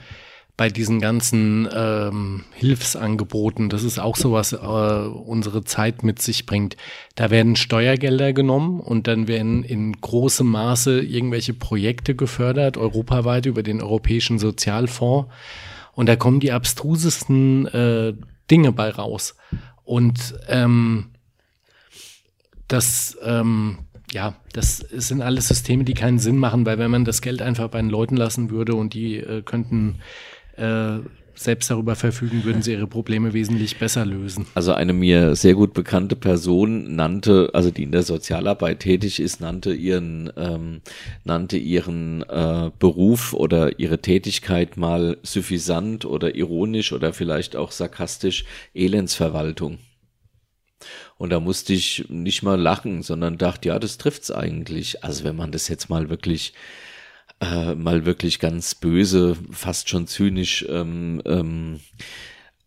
[0.59, 6.45] bei diesen ganzen ähm, Hilfsangeboten, das ist auch so, was äh, unsere Zeit mit sich
[6.45, 6.75] bringt.
[7.15, 13.63] Da werden Steuergelder genommen und dann werden in großem Maße irgendwelche Projekte gefördert, europaweit über
[13.63, 15.31] den Europäischen Sozialfonds.
[15.93, 18.13] Und da kommen die abstrusesten äh,
[18.51, 19.37] Dinge bei raus.
[19.85, 21.11] Und ähm,
[22.67, 23.77] das, ähm,
[24.11, 27.69] ja, das sind alles Systeme, die keinen Sinn machen, weil wenn man das Geld einfach
[27.69, 30.01] bei den Leuten lassen würde und die äh, könnten
[30.59, 30.99] äh,
[31.39, 34.45] selbst darüber verfügen, würden sie ihre Probleme wesentlich besser lösen.
[34.55, 39.39] Also eine mir sehr gut bekannte Person nannte, also die in der Sozialarbeit tätig ist,
[39.39, 40.81] nannte ihren, ähm,
[41.23, 48.43] nannte ihren äh, Beruf oder ihre Tätigkeit mal suffisant oder ironisch oder vielleicht auch sarkastisch
[48.73, 49.77] Elendsverwaltung.
[51.17, 55.05] Und da musste ich nicht mal lachen, sondern dachte, ja, das trifft's eigentlich.
[55.05, 56.53] Also wenn man das jetzt mal wirklich
[57.41, 61.80] äh, mal wirklich ganz böse, fast schon zynisch ähm, ähm,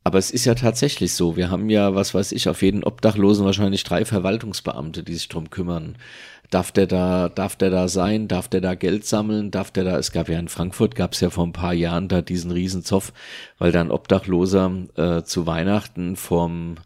[0.04, 1.36] Aber es ist ja tatsächlich so.
[1.36, 5.50] Wir haben ja, was weiß ich, auf jeden Obdachlosen wahrscheinlich drei Verwaltungsbeamte, die sich drum
[5.50, 5.96] kümmern.
[6.50, 8.28] Darf der da, darf der da sein?
[8.28, 9.50] Darf der da Geld sammeln?
[9.50, 12.08] Darf der da, es gab ja in Frankfurt, gab es ja vor ein paar Jahren
[12.08, 13.12] da diesen Riesenzoff,
[13.58, 16.76] weil da ein Obdachloser äh, zu Weihnachten vom,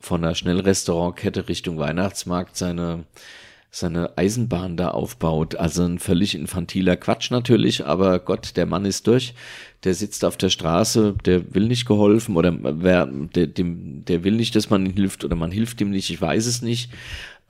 [0.00, 3.04] von einer Schnellrestaurantkette Richtung Weihnachtsmarkt seine,
[3.74, 5.56] seine Eisenbahn da aufbaut.
[5.56, 9.34] Also ein völlig infantiler Quatsch natürlich, aber Gott, der Mann ist durch.
[9.82, 14.34] Der sitzt auf der Straße, der will nicht geholfen oder wer, der, dem, der will
[14.34, 16.90] nicht, dass man ihm hilft oder man hilft ihm nicht, ich weiß es nicht.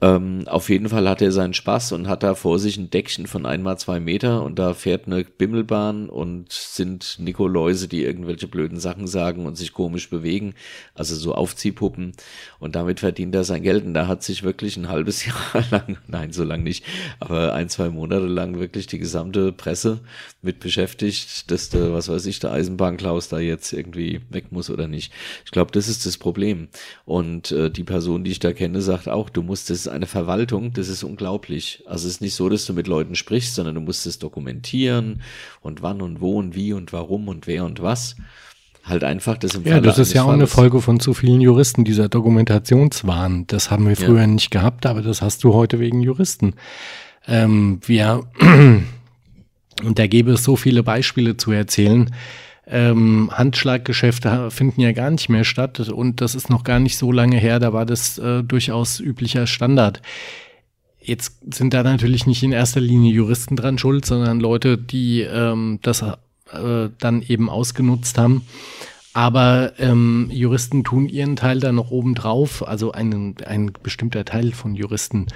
[0.05, 3.25] Ähm, auf jeden Fall hat er seinen Spaß und hat da vor sich ein Deckchen
[3.25, 8.79] von einmal zwei Meter und da fährt eine Bimmelbahn und sind Nikoläuse, die irgendwelche blöden
[8.79, 10.53] Sachen sagen und sich komisch bewegen,
[10.93, 12.11] also so Aufziehpuppen.
[12.59, 13.83] Und damit verdient er sein Geld.
[13.83, 16.85] Und da hat sich wirklich ein halbes Jahr lang, nein, so lang nicht,
[17.19, 20.01] aber ein, zwei Monate lang wirklich die gesamte Presse
[20.43, 24.87] mit beschäftigt, dass der, was weiß ich, der Eisenbahnklaus da jetzt irgendwie weg muss oder
[24.87, 25.11] nicht.
[25.45, 26.67] Ich glaube, das ist das Problem.
[27.05, 30.73] Und äh, die Person, die ich da kenne, sagt auch, du musst ist eine Verwaltung,
[30.73, 31.83] das ist unglaublich.
[31.85, 35.21] Also es ist nicht so, dass du mit Leuten sprichst, sondern du musst es dokumentieren
[35.61, 38.15] und wann und wo und wie und warum und wer und was.
[38.83, 41.85] Halt einfach das im Ja, das ist ja auch eine Folge von zu vielen Juristen,
[41.85, 43.47] dieser Dokumentationswahn.
[43.47, 44.27] Das haben wir früher ja.
[44.27, 46.53] nicht gehabt, aber das hast du heute wegen Juristen.
[47.27, 48.25] Ähm, wir,
[49.83, 52.11] und da gäbe es so viele Beispiele zu erzählen
[52.67, 57.11] ähm, Handschlaggeschäfte finden ja gar nicht mehr statt und das ist noch gar nicht so
[57.11, 60.01] lange her, da war das äh, durchaus üblicher Standard.
[60.99, 65.77] Jetzt sind da natürlich nicht in erster Linie Juristen dran schuld, sondern Leute, die ähm,
[65.83, 68.43] das äh, dann eben ausgenutzt haben.
[69.13, 74.75] Aber ähm, Juristen tun ihren Teil dann noch obendrauf, also ein, ein bestimmter Teil von
[74.75, 75.27] Juristen,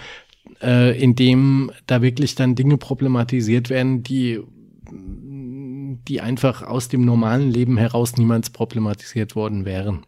[0.61, 4.41] äh, in dem da wirklich dann Dinge problematisiert werden, die
[6.09, 10.05] die einfach aus dem normalen Leben heraus niemals problematisiert worden wären.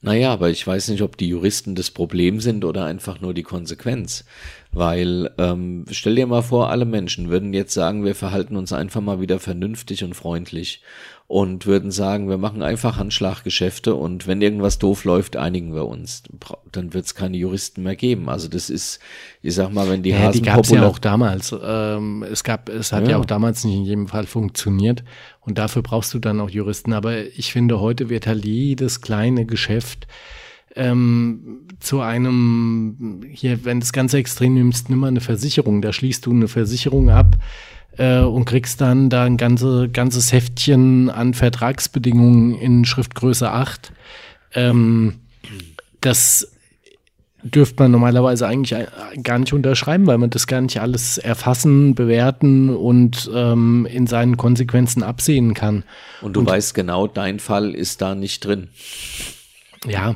[0.00, 3.42] Naja, aber ich weiß nicht, ob die Juristen das Problem sind oder einfach nur die
[3.42, 4.26] Konsequenz.
[4.70, 9.00] Weil ähm, stell dir mal vor, alle Menschen würden jetzt sagen, wir verhalten uns einfach
[9.00, 10.82] mal wieder vernünftig und freundlich
[11.26, 16.22] und würden sagen, wir machen einfach Handschlaggeschäfte und wenn irgendwas doof läuft, einigen wir uns.
[16.70, 18.28] Dann wird es keine Juristen mehr geben.
[18.28, 19.00] Also das ist,
[19.40, 21.54] ich sag mal, wenn die ja, Hasen die gab es ja auch damals.
[21.64, 23.12] Ähm, es gab, es hat ja.
[23.12, 25.02] ja auch damals nicht in jedem Fall funktioniert
[25.40, 26.92] und dafür brauchst du dann auch Juristen.
[26.92, 30.06] Aber ich finde, heute wird halt jedes kleine Geschäft
[30.76, 35.80] ähm, zu einem, hier, wenn du das Ganze extrem nimmst, nimm mal eine Versicherung.
[35.80, 37.38] Da schließt du eine Versicherung ab
[37.98, 43.92] äh, und kriegst dann da ein ganze, ganzes Heftchen an Vertragsbedingungen in Schriftgröße 8.
[44.54, 45.20] Ähm,
[46.00, 46.50] das
[47.44, 48.74] dürfte man normalerweise eigentlich
[49.22, 54.36] gar nicht unterschreiben, weil man das gar nicht alles erfassen, bewerten und ähm, in seinen
[54.36, 55.84] Konsequenzen absehen kann.
[56.22, 58.68] Und du und, weißt genau, dein Fall ist da nicht drin.
[59.86, 60.14] Ja,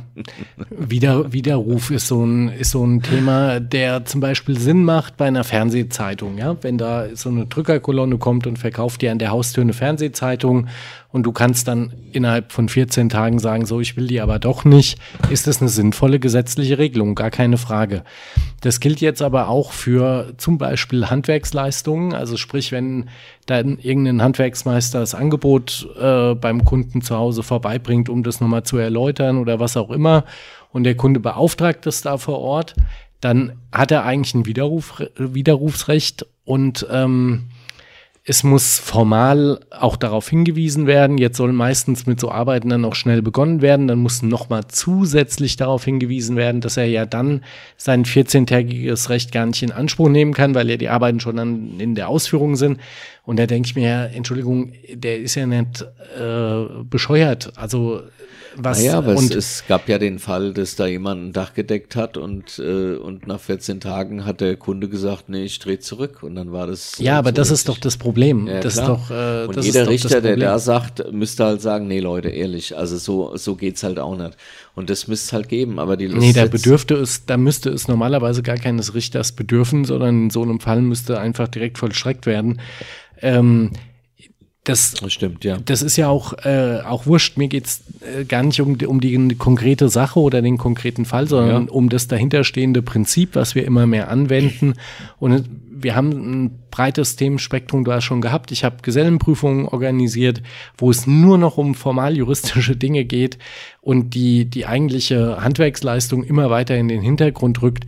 [0.71, 5.27] Wider, Widerruf ist so, ein, ist so ein Thema, der zum Beispiel Sinn macht bei
[5.27, 6.39] einer Fernsehzeitung.
[6.39, 6.57] Ja?
[6.63, 10.69] Wenn da so eine Drückerkolonne kommt und verkauft dir an der Haustür eine Fernsehzeitung
[11.11, 14.65] und du kannst dann innerhalb von 14 Tagen sagen, so, ich will die aber doch
[14.65, 14.99] nicht,
[15.31, 18.05] ist das eine sinnvolle gesetzliche Regelung, gar keine Frage.
[18.61, 23.09] Das gilt jetzt aber auch für zum Beispiel Handwerksleistungen, also sprich, wenn
[23.47, 28.77] dann irgendein Handwerksmeister das Angebot äh, beim Kunden zu Hause vorbeibringt, um das nochmal zu
[28.77, 30.25] erläutern oder was auch immer,
[30.73, 32.75] und der Kunde beauftragt das da vor Ort,
[33.21, 36.27] dann hat er eigentlich ein Widerruf, Widerrufsrecht.
[36.45, 37.47] Und ähm,
[38.31, 41.17] es muss formal auch darauf hingewiesen werden.
[41.17, 43.89] Jetzt soll meistens mit so Arbeiten dann auch schnell begonnen werden.
[43.89, 47.43] Dann muss nochmal zusätzlich darauf hingewiesen werden, dass er ja dann
[47.79, 51.81] sein 14-tägiges Recht gar nicht in Anspruch nehmen kann, weil ja die Arbeiten schon dann
[51.81, 52.79] in der Ausführung sind.
[53.25, 55.87] Und da denke ich mir, Entschuldigung, der ist ja nicht
[56.21, 57.55] äh, bescheuert.
[57.57, 58.03] Also
[58.59, 61.97] was naja, aber es, es, gab ja den Fall, dass da jemand ein Dach gedeckt
[61.97, 66.23] hat und, äh, und nach 14 Tagen hat der Kunde gesagt, nee, ich drehe zurück
[66.23, 66.99] und dann war das.
[66.99, 68.47] Ja, aber das ist doch das Problem.
[68.47, 68.97] Ja, das klar.
[68.97, 72.77] ist doch, äh, und jeder Richter, der da sagt, müsste halt sagen, nee, Leute, ehrlich,
[72.77, 74.37] also so, so geht's halt auch nicht.
[74.75, 77.89] Und das müsste es halt geben, aber die Nee, da bedürfte es, da müsste es
[77.89, 82.61] normalerweise gar keines Richters bedürfen, sondern in so einem Fall müsste einfach direkt vollstreckt werden.
[83.21, 83.73] Ähm,
[84.69, 85.59] das, das, stimmt, ja.
[85.65, 87.37] Das ist ja auch, äh, auch wurscht.
[87.37, 91.67] Mir geht's äh, gar nicht um, um die konkrete Sache oder den konkreten Fall, sondern
[91.67, 91.73] ja.
[91.73, 94.75] um das dahinterstehende Prinzip, was wir immer mehr anwenden.
[95.19, 98.51] Und wir haben ein breites Themenspektrum da schon gehabt.
[98.53, 100.43] Ich habe Gesellenprüfungen organisiert,
[100.77, 103.39] wo es nur noch um formal juristische Dinge geht
[103.81, 107.87] und die, die eigentliche Handwerksleistung immer weiter in den Hintergrund rückt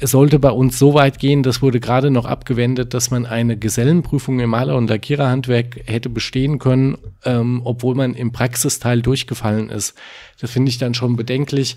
[0.00, 3.56] es sollte bei uns so weit gehen, das wurde gerade noch abgewendet, dass man eine
[3.56, 9.94] Gesellenprüfung im Maler- und Lackiererhandwerk hätte bestehen können, ähm, obwohl man im Praxisteil durchgefallen ist.
[10.40, 11.76] Das finde ich dann schon bedenklich.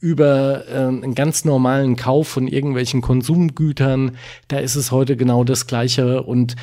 [0.00, 4.16] Über äh, einen ganz normalen Kauf von irgendwelchen Konsumgütern,
[4.48, 6.56] da ist es heute genau das Gleiche und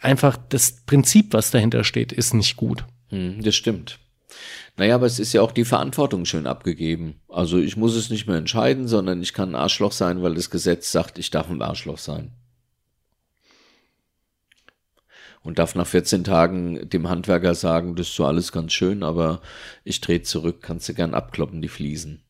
[0.00, 2.84] einfach das Prinzip, was dahinter steht, ist nicht gut.
[3.08, 3.98] Hm, das stimmt.
[4.76, 7.20] Naja, aber es ist ja auch die Verantwortung schön abgegeben.
[7.28, 10.50] Also ich muss es nicht mehr entscheiden, sondern ich kann ein Arschloch sein, weil das
[10.50, 12.32] Gesetz sagt, ich darf ein Arschloch sein.
[15.42, 19.40] Und darf nach 14 Tagen dem Handwerker sagen, das ist so alles ganz schön, aber
[19.84, 22.22] ich drehe zurück, kannst du gern abkloppen, die Fliesen.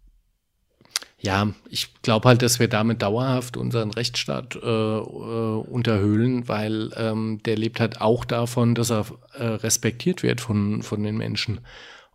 [1.19, 7.40] Ja, ich glaube halt, dass wir damit dauerhaft unseren Rechtsstaat äh, äh, unterhöhlen, weil ähm,
[7.45, 11.61] der lebt halt auch davon, dass er äh, respektiert wird von, von den Menschen.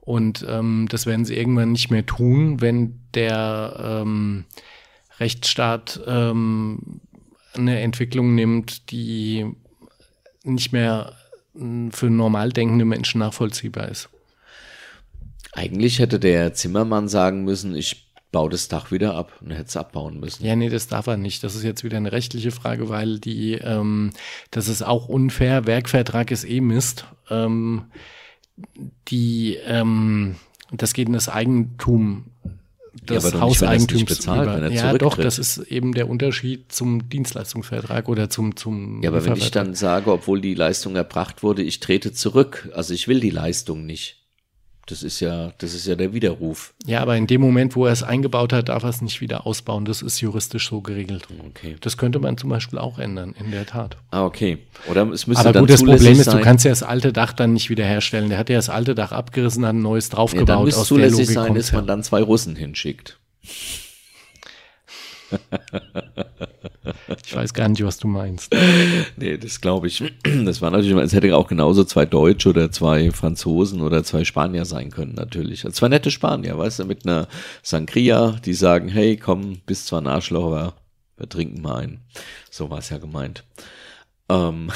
[0.01, 4.45] Und ähm, das werden sie irgendwann nicht mehr tun, wenn der ähm,
[5.19, 6.99] Rechtsstaat ähm,
[7.53, 9.45] eine Entwicklung nimmt, die
[10.43, 11.13] nicht mehr
[11.53, 14.09] hm, für normal denkende Menschen nachvollziehbar ist.
[15.53, 19.77] Eigentlich hätte der Zimmermann sagen müssen, ich baue das Dach wieder ab und hätte es
[19.77, 20.45] abbauen müssen.
[20.45, 21.43] Ja, nee, das darf er nicht.
[21.43, 24.11] Das ist jetzt wieder eine rechtliche Frage, weil die, ähm,
[24.49, 25.67] das ist auch unfair.
[25.67, 27.05] Werkvertrag ist eh Mist.
[27.29, 27.83] Ähm,
[29.07, 30.35] die, ähm,
[30.71, 32.25] das geht in das Eigentum
[32.93, 34.55] des ja, aber Hauseigentums bezahlt, über.
[34.55, 39.09] wenn er ja, doch, das ist eben der Unterschied zum Dienstleistungsvertrag oder zum zum Ja,
[39.09, 43.07] aber wenn ich dann sage, obwohl die Leistung erbracht wurde, ich trete zurück, also ich
[43.07, 44.20] will die Leistung nicht.
[44.91, 46.73] Das ist ja, das ist ja der Widerruf.
[46.85, 49.47] ja, aber in dem Moment, wo er es eingebaut hat, darf er es nicht wieder
[49.47, 49.85] ausbauen.
[49.85, 51.27] Das ist juristisch so geregelt.
[51.47, 51.77] Okay.
[51.79, 53.95] Das könnte man zum Beispiel auch ändern, in der Tat.
[54.11, 54.57] Ah, okay.
[54.89, 56.37] Oder es müsste Aber dann gut, das Problem ist, sein.
[56.37, 58.27] du kannst ja das alte Dach dann nicht wiederherstellen.
[58.27, 60.49] Der hat ja das alte Dach abgerissen, hat ein neues ja, draufgebaut.
[60.49, 61.87] dann müsste zulässig sein, dass man ja.
[61.87, 63.17] dann zwei Russen hinschickt.
[67.25, 68.53] Ich weiß gar nicht, was du meinst.
[69.15, 70.03] Nee, das glaube ich.
[70.45, 74.65] Das war natürlich, es hätte auch genauso zwei Deutsche oder zwei Franzosen oder zwei Spanier
[74.65, 75.63] sein können, natürlich.
[75.65, 77.27] Also zwei nette Spanier, weißt du, mit einer
[77.63, 80.73] Sangria, die sagen, hey, komm, bist zwar ein Arschloch, aber
[81.17, 82.01] wir trinken mal ein.
[82.49, 83.43] So war es ja gemeint.
[84.29, 84.71] Ähm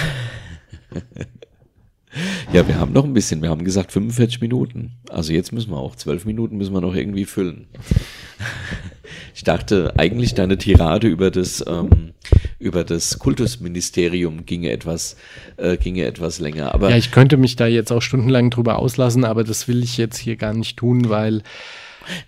[2.53, 4.93] ja, wir haben noch ein bisschen, wir haben gesagt 45 Minuten.
[5.09, 7.67] Also jetzt müssen wir auch, 12 Minuten müssen wir noch irgendwie füllen.
[9.33, 12.13] Ich dachte eigentlich deine Tirade über das ähm,
[12.59, 15.15] über das Kultusministerium ginge etwas
[15.57, 19.25] äh, ginge etwas länger, aber Ja, ich könnte mich da jetzt auch stundenlang drüber auslassen,
[19.25, 21.43] aber das will ich jetzt hier gar nicht tun, weil.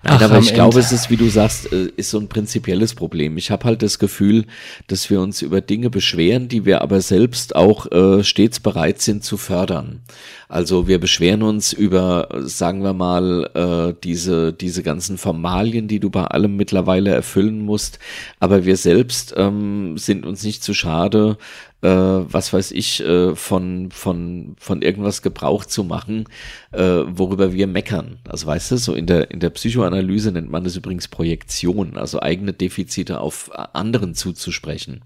[0.01, 2.27] Nein, Ach, aber ich glaube, Ende- es ist, wie du sagst, äh, ist so ein
[2.27, 3.37] prinzipielles Problem.
[3.37, 4.45] Ich habe halt das Gefühl,
[4.87, 9.23] dass wir uns über Dinge beschweren, die wir aber selbst auch äh, stets bereit sind
[9.23, 10.01] zu fördern.
[10.49, 16.10] Also wir beschweren uns über, sagen wir mal, äh, diese, diese ganzen Formalien, die du
[16.10, 17.99] bei allem mittlerweile erfüllen musst.
[18.39, 21.38] Aber wir selbst ähm, sind uns nicht zu schade,
[21.81, 26.25] äh, was weiß ich, äh, von, von, von irgendwas Gebrauch zu machen,
[26.71, 28.17] äh, worüber wir meckern.
[28.27, 32.21] Also weißt du, so in der, in der Psychoanalyse nennt man das übrigens Projektion, also
[32.21, 35.01] eigene Defizite auf anderen zuzusprechen.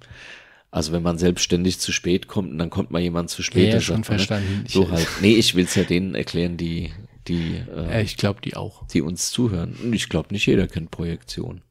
[0.71, 3.65] Also wenn man selbstständig zu spät kommt und dann kommt mal jemand zu spät.
[3.67, 4.63] Ja, dann schon sagt ne, verstanden.
[4.67, 5.07] So Ich- halt.
[5.21, 6.91] Nee, ich will's ja denen erklären, die,
[7.27, 8.87] die, Äh, äh, ich glaube, die auch.
[8.87, 9.75] die uns zuhören.
[9.83, 11.61] Und Ich glaube, nicht jeder kennt Projektion.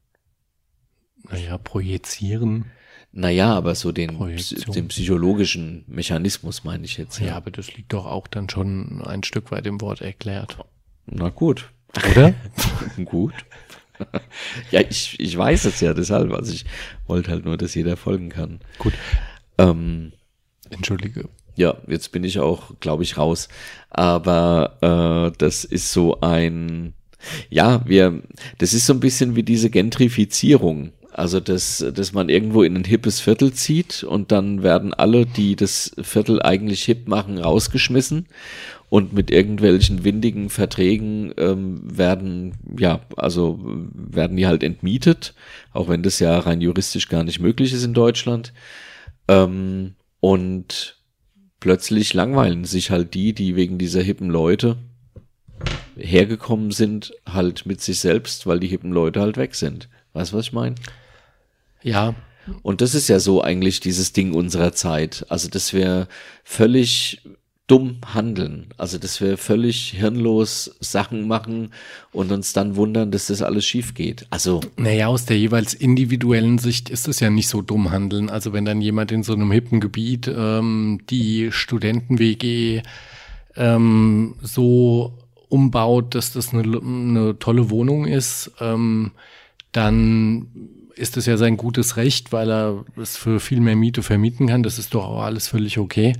[1.29, 2.65] Naja, projizieren.
[3.11, 4.73] Naja, aber so den, Projektion.
[4.73, 7.19] den psychologischen Mechanismus meine ich jetzt.
[7.19, 10.57] Ja, aber das liegt doch auch dann schon ein Stück weit im Wort erklärt.
[11.07, 11.71] Na gut.
[12.11, 12.33] Oder?
[13.05, 13.33] Gut.
[14.71, 16.33] ja, ich, ich weiß es ja deshalb.
[16.33, 16.65] Also ich
[17.07, 18.59] wollte halt nur, dass jeder folgen kann.
[18.77, 18.93] Gut.
[19.57, 20.13] Ähm,
[20.69, 21.29] Entschuldige.
[21.55, 23.49] ja, jetzt bin ich auch, glaube ich, raus.
[23.89, 26.93] Aber äh, das ist so ein,
[27.49, 28.21] ja, wir,
[28.57, 30.91] das ist so ein bisschen wie diese Gentrifizierung.
[31.13, 35.57] Also, dass, dass man irgendwo in ein hippes Viertel zieht und dann werden alle, die
[35.57, 38.27] das Viertel eigentlich hip machen, rausgeschmissen
[38.91, 45.33] und mit irgendwelchen windigen Verträgen ähm, werden, ja, also werden die halt entmietet,
[45.71, 48.51] auch wenn das ja rein juristisch gar nicht möglich ist in Deutschland.
[49.29, 50.97] Ähm, und
[51.61, 54.75] plötzlich langweilen sich halt die, die wegen dieser hippen Leute
[55.95, 59.87] hergekommen sind, halt mit sich selbst, weil die hippen Leute halt weg sind.
[60.11, 60.75] Weißt du, was ich meine?
[61.81, 62.13] Ja,
[62.61, 65.25] Und das ist ja so eigentlich dieses Ding unserer Zeit.
[65.29, 66.09] Also, dass wir
[66.43, 67.21] völlig
[67.71, 68.65] dumm handeln.
[68.75, 71.69] Also, dass wir völlig hirnlos Sachen machen
[72.11, 74.27] und uns dann wundern, dass das alles schief geht.
[74.29, 78.29] Also, Naja, aus der jeweils individuellen Sicht ist es ja nicht so dumm handeln.
[78.29, 82.81] Also wenn dann jemand in so einem hippen Gebiet ähm, die Studenten-WG
[83.55, 85.13] ähm, so
[85.47, 89.11] umbaut, dass das eine, eine tolle Wohnung ist, ähm,
[89.71, 90.47] dann
[90.95, 94.61] ist es ja sein gutes Recht, weil er es für viel mehr Miete vermieten kann.
[94.61, 96.17] Das ist doch auch alles völlig okay.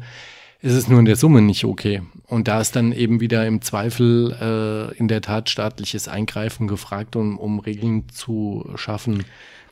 [0.63, 2.01] Es ist nur in der Summe nicht okay.
[2.27, 7.15] Und da ist dann eben wieder im Zweifel äh, in der Tat staatliches Eingreifen gefragt,
[7.15, 9.25] um, um Regeln zu schaffen.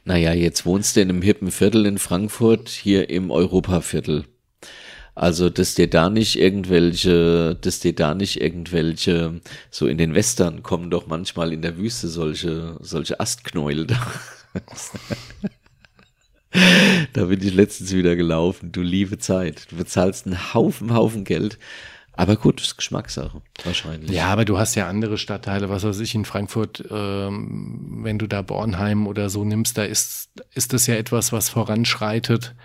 [0.04, 4.26] Naja, jetzt wohnst du in einem hippen Viertel in Frankfurt, hier im Europaviertel.
[5.14, 10.64] Also, dass dir da nicht irgendwelche, dass dir da nicht irgendwelche, so in den Western
[10.64, 14.00] kommen doch manchmal in der Wüste solche, solche Astknäuel da.
[17.14, 18.72] da bin ich letztens wieder gelaufen.
[18.72, 19.72] Du liebe Zeit.
[19.72, 21.58] Du bezahlst einen Haufen, Haufen Geld.
[22.14, 24.12] Aber gut, das ist Geschmackssache, wahrscheinlich.
[24.12, 28.28] Ja, aber du hast ja andere Stadtteile, was weiß ich, in Frankfurt, ähm, wenn du
[28.28, 32.56] da Bornheim oder so nimmst, da ist, ist das ja etwas, was voranschreitet.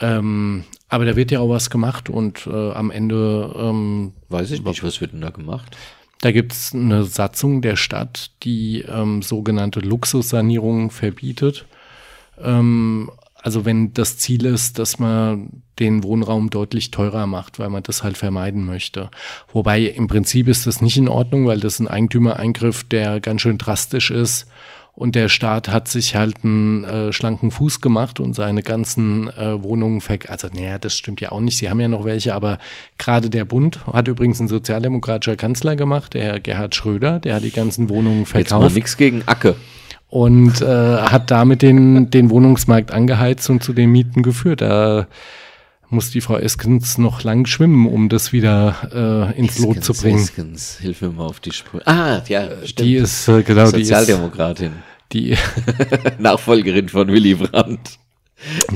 [0.00, 4.62] Ähm, aber da wird ja auch was gemacht und äh, am Ende ähm, Weiß ich
[4.62, 5.76] nicht, was wird denn da gemacht?
[6.20, 11.66] Da gibt's eine Satzung der Stadt, die ähm, sogenannte Luxussanierungen verbietet.
[12.42, 13.10] Ähm,
[13.42, 18.04] also wenn das Ziel ist, dass man den Wohnraum deutlich teurer macht, weil man das
[18.04, 19.10] halt vermeiden möchte.
[19.52, 23.58] Wobei im Prinzip ist das nicht in Ordnung, weil das ein Eigentümereingriff, der ganz schön
[23.58, 24.46] drastisch ist.
[24.94, 29.62] Und der Staat hat sich halt einen äh, schlanken Fuß gemacht und seine ganzen äh,
[29.62, 31.56] Wohnungen verk Also, naja, das stimmt ja auch nicht.
[31.56, 32.58] Sie haben ja noch welche, aber
[32.98, 37.42] gerade der Bund hat übrigens ein sozialdemokratischer Kanzler gemacht, der Herr Gerhard Schröder, der hat
[37.42, 38.50] die ganzen Wohnungen verkauft.
[38.50, 39.56] Jetzt mal nichts gegen Acke.
[40.12, 44.60] Und äh, hat damit den, den Wohnungsmarkt angeheizt und zu den Mieten geführt.
[44.60, 45.06] Da
[45.88, 50.18] muss die Frau Eskens noch lang schwimmen, um das wieder äh, ins Lot zu bringen.
[50.18, 51.80] Eskens, hilf mir mal auf die Spur.
[51.88, 52.88] Ah, ja, stimmt.
[52.90, 54.72] Die ist, äh, genau, die Sozialdemokratin.
[55.12, 55.34] die,
[56.18, 57.98] Nachfolgerin von Willy Brandt.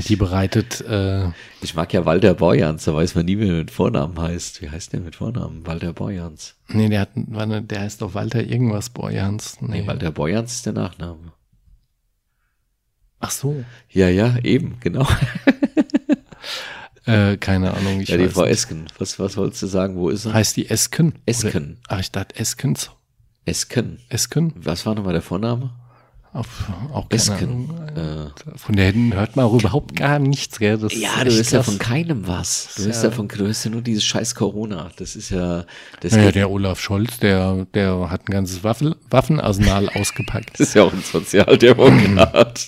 [0.07, 1.29] Die bereitet, äh,
[1.61, 4.61] Ich mag ja Walter Borjans, da weiß man nie, wie er mit Vornamen heißt.
[4.61, 5.65] Wie heißt der mit Vornamen?
[5.65, 6.55] Walter Borjans.
[6.67, 9.57] nee, der hat, der heißt doch Walter irgendwas Borjans.
[9.61, 11.33] Nee, Nee, Walter Borjans ist der Nachname.
[13.19, 13.63] Ach so.
[13.89, 15.07] Ja, ja, eben, genau.
[17.05, 18.51] Äh, keine Ahnung, ich ja, die Frau nicht.
[18.51, 18.85] Esken.
[18.97, 19.95] Was, was wolltest du sagen?
[19.95, 20.33] Wo ist sie?
[20.33, 21.13] Heißt die Esken?
[21.25, 21.77] Esken.
[21.87, 22.91] Oder, ach, ich dachte Eskens.
[23.45, 23.99] Esken.
[24.09, 24.51] Esken?
[24.57, 25.71] Was war nochmal der Vorname?
[26.37, 27.69] Auf, auch Esken.
[27.95, 30.77] Äh, Von der hört man auch überhaupt gar nichts, gell?
[30.77, 32.75] Das ja, du hörst ja von keinem was.
[32.77, 34.91] Du hörst ja- von, du hörst ja nur dieses scheiß Corona.
[34.97, 35.65] Das ist ja,
[36.01, 40.51] das, Naja, der Olaf Scholz, der, der hat ein ganzes Waffel, Waffenarsenal ausgepackt.
[40.59, 42.67] das ist ja auch ein Sozialdemokrat.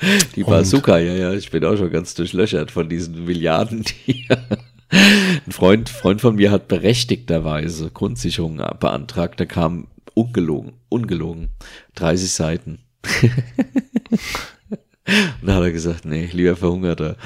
[0.36, 4.28] Die Bazooka, ja, ja, ich bin auch schon ganz durchlöchert von diesen Milliarden, die
[4.90, 11.48] ein Freund, Freund von mir hat berechtigterweise Grundsicherung beantragt, da kam ungelogen, ungelogen,
[11.96, 12.78] 30 Seiten.
[15.40, 17.16] Und dann hat er gesagt, nee, lieber verhungert er.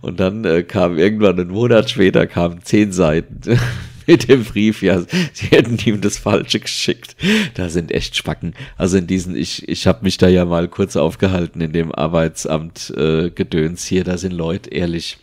[0.00, 3.58] Und dann äh, kam irgendwann einen Monat später kamen zehn Seiten
[4.06, 5.02] mit dem Brief, ja,
[5.32, 7.16] sie hätten ihm das Falsche geschickt.
[7.54, 8.54] Da sind echt Spacken.
[8.76, 12.92] Also in diesen, ich, ich habe mich da ja mal kurz aufgehalten in dem Arbeitsamt
[12.96, 15.18] äh, Gedöns hier, da sind Leute, ehrlich.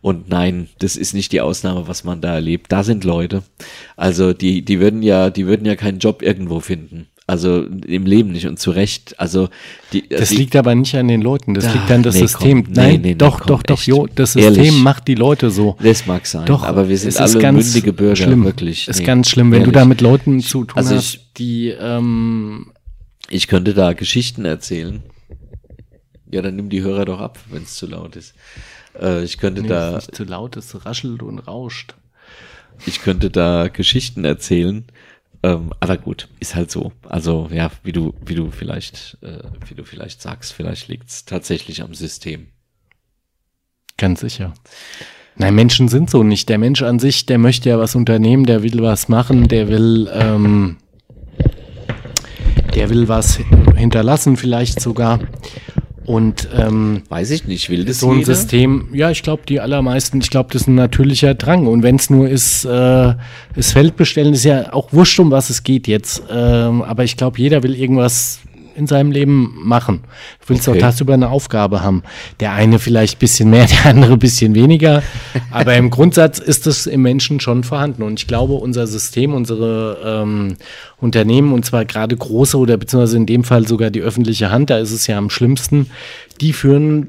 [0.00, 2.72] Und nein, das ist nicht die Ausnahme, was man da erlebt.
[2.72, 3.44] Da sind Leute.
[3.96, 7.06] Also die, die würden ja, die würden ja keinen Job irgendwo finden.
[7.30, 9.18] Also im Leben nicht und zu Recht.
[9.20, 9.48] Also
[9.92, 12.20] die, Das die, liegt aber nicht an den Leuten, das Ach, liegt an das nee,
[12.22, 12.64] System.
[12.64, 14.78] komm, Nein, nee, nee, doch, komm, doch, doch, jo, das System Ehrlich.
[14.82, 15.76] macht die Leute so.
[15.82, 18.44] Das mag sein, Doch, aber wir sind es alle ist ganz mündige Bürger, schlimm.
[18.44, 18.88] wirklich.
[18.88, 19.74] Ist ganz schlimm, wenn du ehrlich.
[19.80, 22.72] da mit Leuten zu tun Also hast, ich- die, ähm,
[23.28, 25.02] Ich könnte da Geschichten erzählen.
[26.32, 28.34] Ja, dann nimm die Hörer doch ab, wenn es zu laut ist.
[29.00, 31.94] Äh, ich könnte nee, da, ist nicht zu laut, es raschelt und rauscht.
[32.86, 34.84] ich könnte da Geschichten erzählen.
[35.42, 36.92] Ähm, aber gut, ist halt so.
[37.08, 41.82] Also ja, wie du, wie du vielleicht, äh, wie du vielleicht sagst, vielleicht liegt's tatsächlich
[41.82, 42.48] am System.
[43.96, 44.52] Ganz sicher.
[45.36, 46.48] Nein, Menschen sind so nicht.
[46.48, 50.10] Der Mensch an sich, der möchte ja was unternehmen, der will was machen, der will,
[50.12, 50.76] ähm,
[52.74, 53.40] der will was
[53.76, 55.20] hinterlassen, vielleicht sogar.
[56.10, 58.34] Und ähm, Weiß ich nicht, will das so ein jeder?
[58.34, 61.68] System, ja, ich glaube, die allermeisten, ich glaube, das ist ein natürlicher Drang.
[61.68, 63.14] Und wenn es nur ist, äh,
[63.54, 66.24] das Feld bestellen, ist ja auch wurscht, um was es geht jetzt.
[66.28, 68.40] Ähm, aber ich glaube, jeder will irgendwas
[68.74, 70.00] in seinem Leben machen.
[70.50, 70.78] Du willst Okay.
[70.78, 72.02] auch tagsüber eine Aufgabe haben.
[72.40, 75.02] Der eine vielleicht ein bisschen mehr, der andere ein bisschen weniger.
[75.50, 78.02] Aber im Grundsatz ist es im Menschen schon vorhanden.
[78.02, 80.56] Und ich glaube, unser System, unsere ähm,
[80.98, 84.78] Unternehmen, und zwar gerade große oder beziehungsweise in dem Fall sogar die öffentliche Hand, da
[84.78, 85.86] ist es ja am schlimmsten,
[86.40, 87.08] die führen,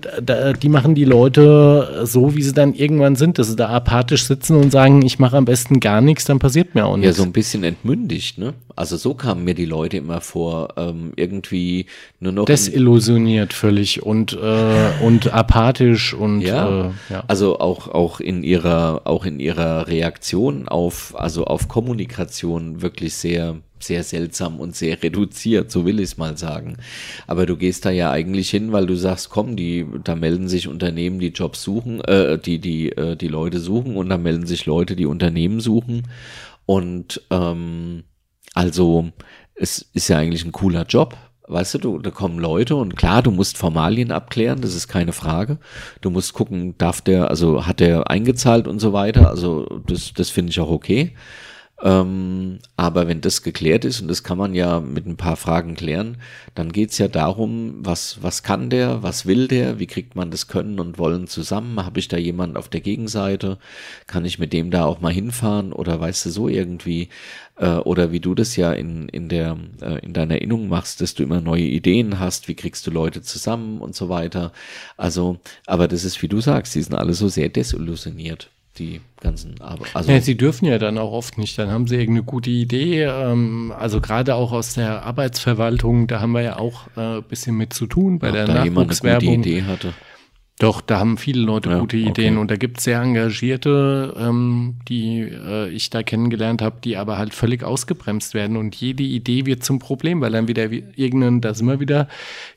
[0.62, 4.58] die machen die Leute so, wie sie dann irgendwann sind, dass sie da apathisch sitzen
[4.58, 7.18] und sagen, ich mache am besten gar nichts, dann passiert mir auch Ja, nichts.
[7.18, 8.54] so ein bisschen entmündigt, ne?
[8.76, 11.86] Also so kamen mir die Leute immer vor, ähm, irgendwie
[12.20, 12.42] nur noch.
[12.42, 12.56] in-
[13.32, 17.24] Desillusioniert völlig und, äh, und apathisch und Ja, äh, ja.
[17.28, 23.58] also auch, auch in ihrer, auch in ihrer Reaktion auf, also auf Kommunikation wirklich sehr,
[23.80, 26.78] sehr seltsam und sehr reduziert, so will ich es mal sagen.
[27.28, 30.68] Aber du gehst da ja eigentlich hin, weil du sagst, komm, die, da melden sich
[30.68, 34.66] Unternehmen, die Jobs suchen, äh, die, die, äh, die Leute suchen und da melden sich
[34.66, 36.08] Leute, die Unternehmen suchen.
[36.66, 38.04] Und ähm,
[38.54, 39.10] also
[39.56, 41.16] es ist ja eigentlich ein cooler Job.
[41.48, 45.12] Weißt du, du, da kommen Leute und klar, du musst Formalien abklären, das ist keine
[45.12, 45.58] Frage.
[46.00, 49.30] Du musst gucken, darf der, also hat der eingezahlt und so weiter.
[49.30, 51.14] Also das, das finde ich auch okay.
[51.84, 55.76] Ähm, aber wenn das geklärt ist, und das kann man ja mit ein paar Fragen
[55.76, 56.18] klären,
[56.54, 60.48] dann geht's ja darum, was, was kann der, was will der, wie kriegt man das
[60.48, 61.84] Können und Wollen zusammen?
[61.84, 63.58] Habe ich da jemanden auf der Gegenseite?
[64.06, 65.74] Kann ich mit dem da auch mal hinfahren?
[65.74, 67.10] Oder weißt du so irgendwie?
[67.56, 71.16] Äh, oder wie du das ja in, in, der, äh, in deiner Erinnerung machst, dass
[71.16, 74.52] du immer neue Ideen hast, wie kriegst du Leute zusammen und so weiter.
[74.98, 79.60] Also, aber das ist, wie du sagst, die sind alle so sehr desillusioniert die ganzen
[79.62, 79.90] Arbeit.
[79.94, 81.58] Also ja, sie dürfen ja dann auch oft nicht.
[81.58, 83.04] Dann haben sie irgendeine gute Idee.
[83.04, 87.58] Ähm, also gerade auch aus der Arbeitsverwaltung, da haben wir ja auch ein äh, bisschen
[87.58, 89.22] mit zu tun bei ja, der da Nachwuchswerbung.
[89.22, 89.94] Jemand eine gute Idee hatte.
[90.62, 92.38] Doch, da haben viele Leute ja, gute Ideen okay.
[92.38, 97.18] und da gibt es sehr engagierte, ähm, die äh, ich da kennengelernt habe, die aber
[97.18, 101.55] halt völlig ausgebremst werden und jede Idee wird zum Problem, weil dann wieder irgendein, da
[101.55, 102.07] sind wir wieder,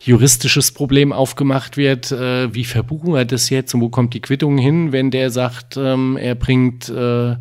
[0.00, 2.12] juristisches Problem aufgemacht wird.
[2.12, 5.78] Äh, wie verbuchen wir das jetzt und wo kommt die Quittung hin, wenn der sagt,
[5.78, 7.36] ähm, er bringt äh,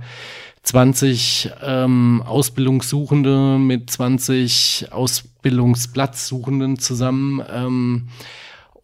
[0.64, 7.44] 20 ähm, Ausbildungssuchende mit 20 Ausbildungsplatzsuchenden zusammen.
[7.54, 8.08] Ähm,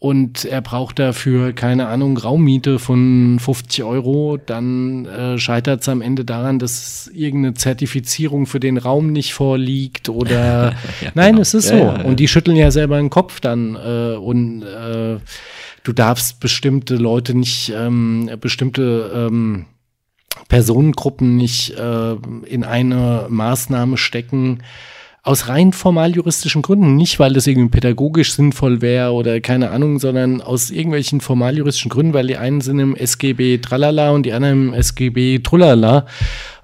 [0.01, 6.01] und er braucht dafür, keine Ahnung, Raummiete von 50 Euro, dann äh, scheitert es am
[6.01, 11.41] Ende daran, dass irgendeine Zertifizierung für den Raum nicht vorliegt oder ja, nein, genau.
[11.41, 11.75] es ist so.
[11.75, 15.17] Ja, ja, und die schütteln ja selber den Kopf dann äh, und äh,
[15.83, 19.65] du darfst bestimmte Leute nicht, ähm, bestimmte ähm,
[20.47, 24.59] Personengruppen nicht äh, in eine Maßnahme stecken,
[25.23, 26.95] aus rein formal juristischen Gründen.
[26.95, 31.89] Nicht, weil das irgendwie pädagogisch sinnvoll wäre oder keine Ahnung, sondern aus irgendwelchen formal juristischen
[31.89, 36.05] Gründen, weil die einen sind im SGB Tralala und die anderen im SGB Trullala.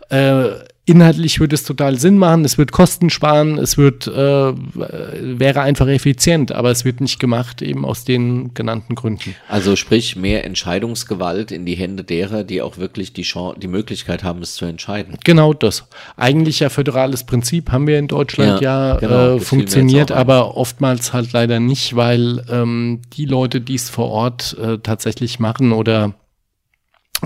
[0.10, 0.49] Äh,
[0.86, 5.88] inhaltlich würde es total Sinn machen, es wird Kosten sparen, es wird, äh, wäre einfach
[5.88, 9.36] effizient, aber es wird nicht gemacht, eben aus den genannten Gründen.
[9.50, 14.24] Also sprich, mehr Entscheidungsgewalt in die Hände derer, die auch wirklich die, Chance, die Möglichkeit
[14.24, 15.18] haben, es zu entscheiden.
[15.24, 15.88] Genau das.
[16.18, 21.14] Eigentlich ja föderales Prinzip haben wir in Deutschland ja, ja genau, äh, funktioniert, aber oftmals
[21.14, 26.14] halt leider nicht, weil ähm, die Leute, die es vor Ort äh, tatsächlich machen oder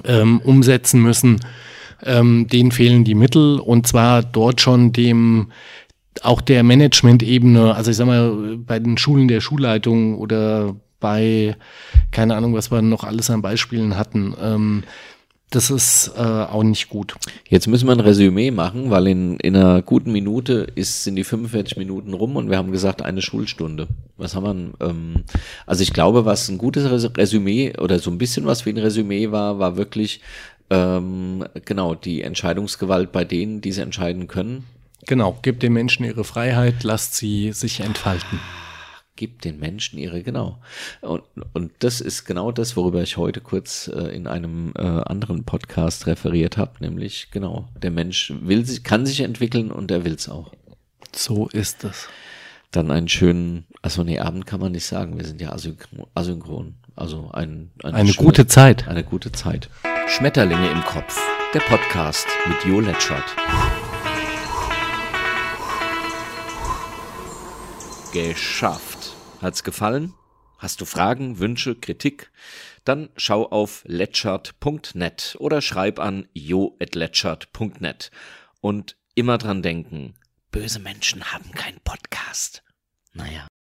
[0.06, 1.42] ähm, umsetzen müssen,
[2.04, 5.52] ähm, denen fehlen die Mittel und zwar dort schon dem
[6.22, 11.56] auch der Management-Ebene, also ich sag mal, bei den Schulen der Schulleitung oder bei,
[12.12, 14.84] keine Ahnung, was wir noch alles an Beispielen hatten, ähm,
[15.52, 17.16] das ist äh, auch nicht gut.
[17.48, 21.24] Jetzt müssen wir ein Resümee machen, weil in, in einer guten Minute ist, sind die
[21.24, 23.88] 45 Minuten rum und wir haben gesagt, eine Schulstunde.
[24.16, 24.88] Was haben wir?
[24.88, 25.24] Ähm,
[25.66, 26.88] also ich glaube, was ein gutes
[27.18, 30.22] Resümee oder so ein bisschen was wie ein Resümee war, war wirklich
[30.70, 34.66] ähm, genau, die Entscheidungsgewalt bei denen, die sie entscheiden können.
[35.08, 38.40] Genau, gibt den Menschen ihre Freiheit, lasst sie sich entfalten.
[39.16, 40.62] Gibt den Menschen ihre, genau.
[41.02, 45.44] Und, und das ist genau das, worüber ich heute kurz äh, in einem äh, anderen
[45.44, 50.14] Podcast referiert habe, nämlich genau, der Mensch will sich, kann sich entwickeln und er will
[50.14, 50.54] es auch.
[51.14, 52.08] So ist es.
[52.72, 55.52] Dann einen schönen, also nee, Abend kann man nicht sagen, wir sind ja
[56.14, 56.76] asynchron.
[57.00, 58.90] Also ein, ein eine schöne, gute Zeit.
[58.90, 59.70] Eine gute Zeit.
[60.10, 61.18] Schmetterlinge im Kopf.
[61.54, 63.24] Der Podcast mit Jo Letschert.
[68.12, 69.16] Geschafft.
[69.42, 70.14] Hat's gefallen?
[70.58, 72.32] Hast du Fragen, Wünsche, Kritik?
[72.84, 78.12] Dann schau auf letschert.net oder schreib an jo.letschert.net.
[78.60, 80.16] Und immer dran denken,
[80.52, 82.62] böse Menschen haben keinen Podcast.
[83.14, 83.48] Naja.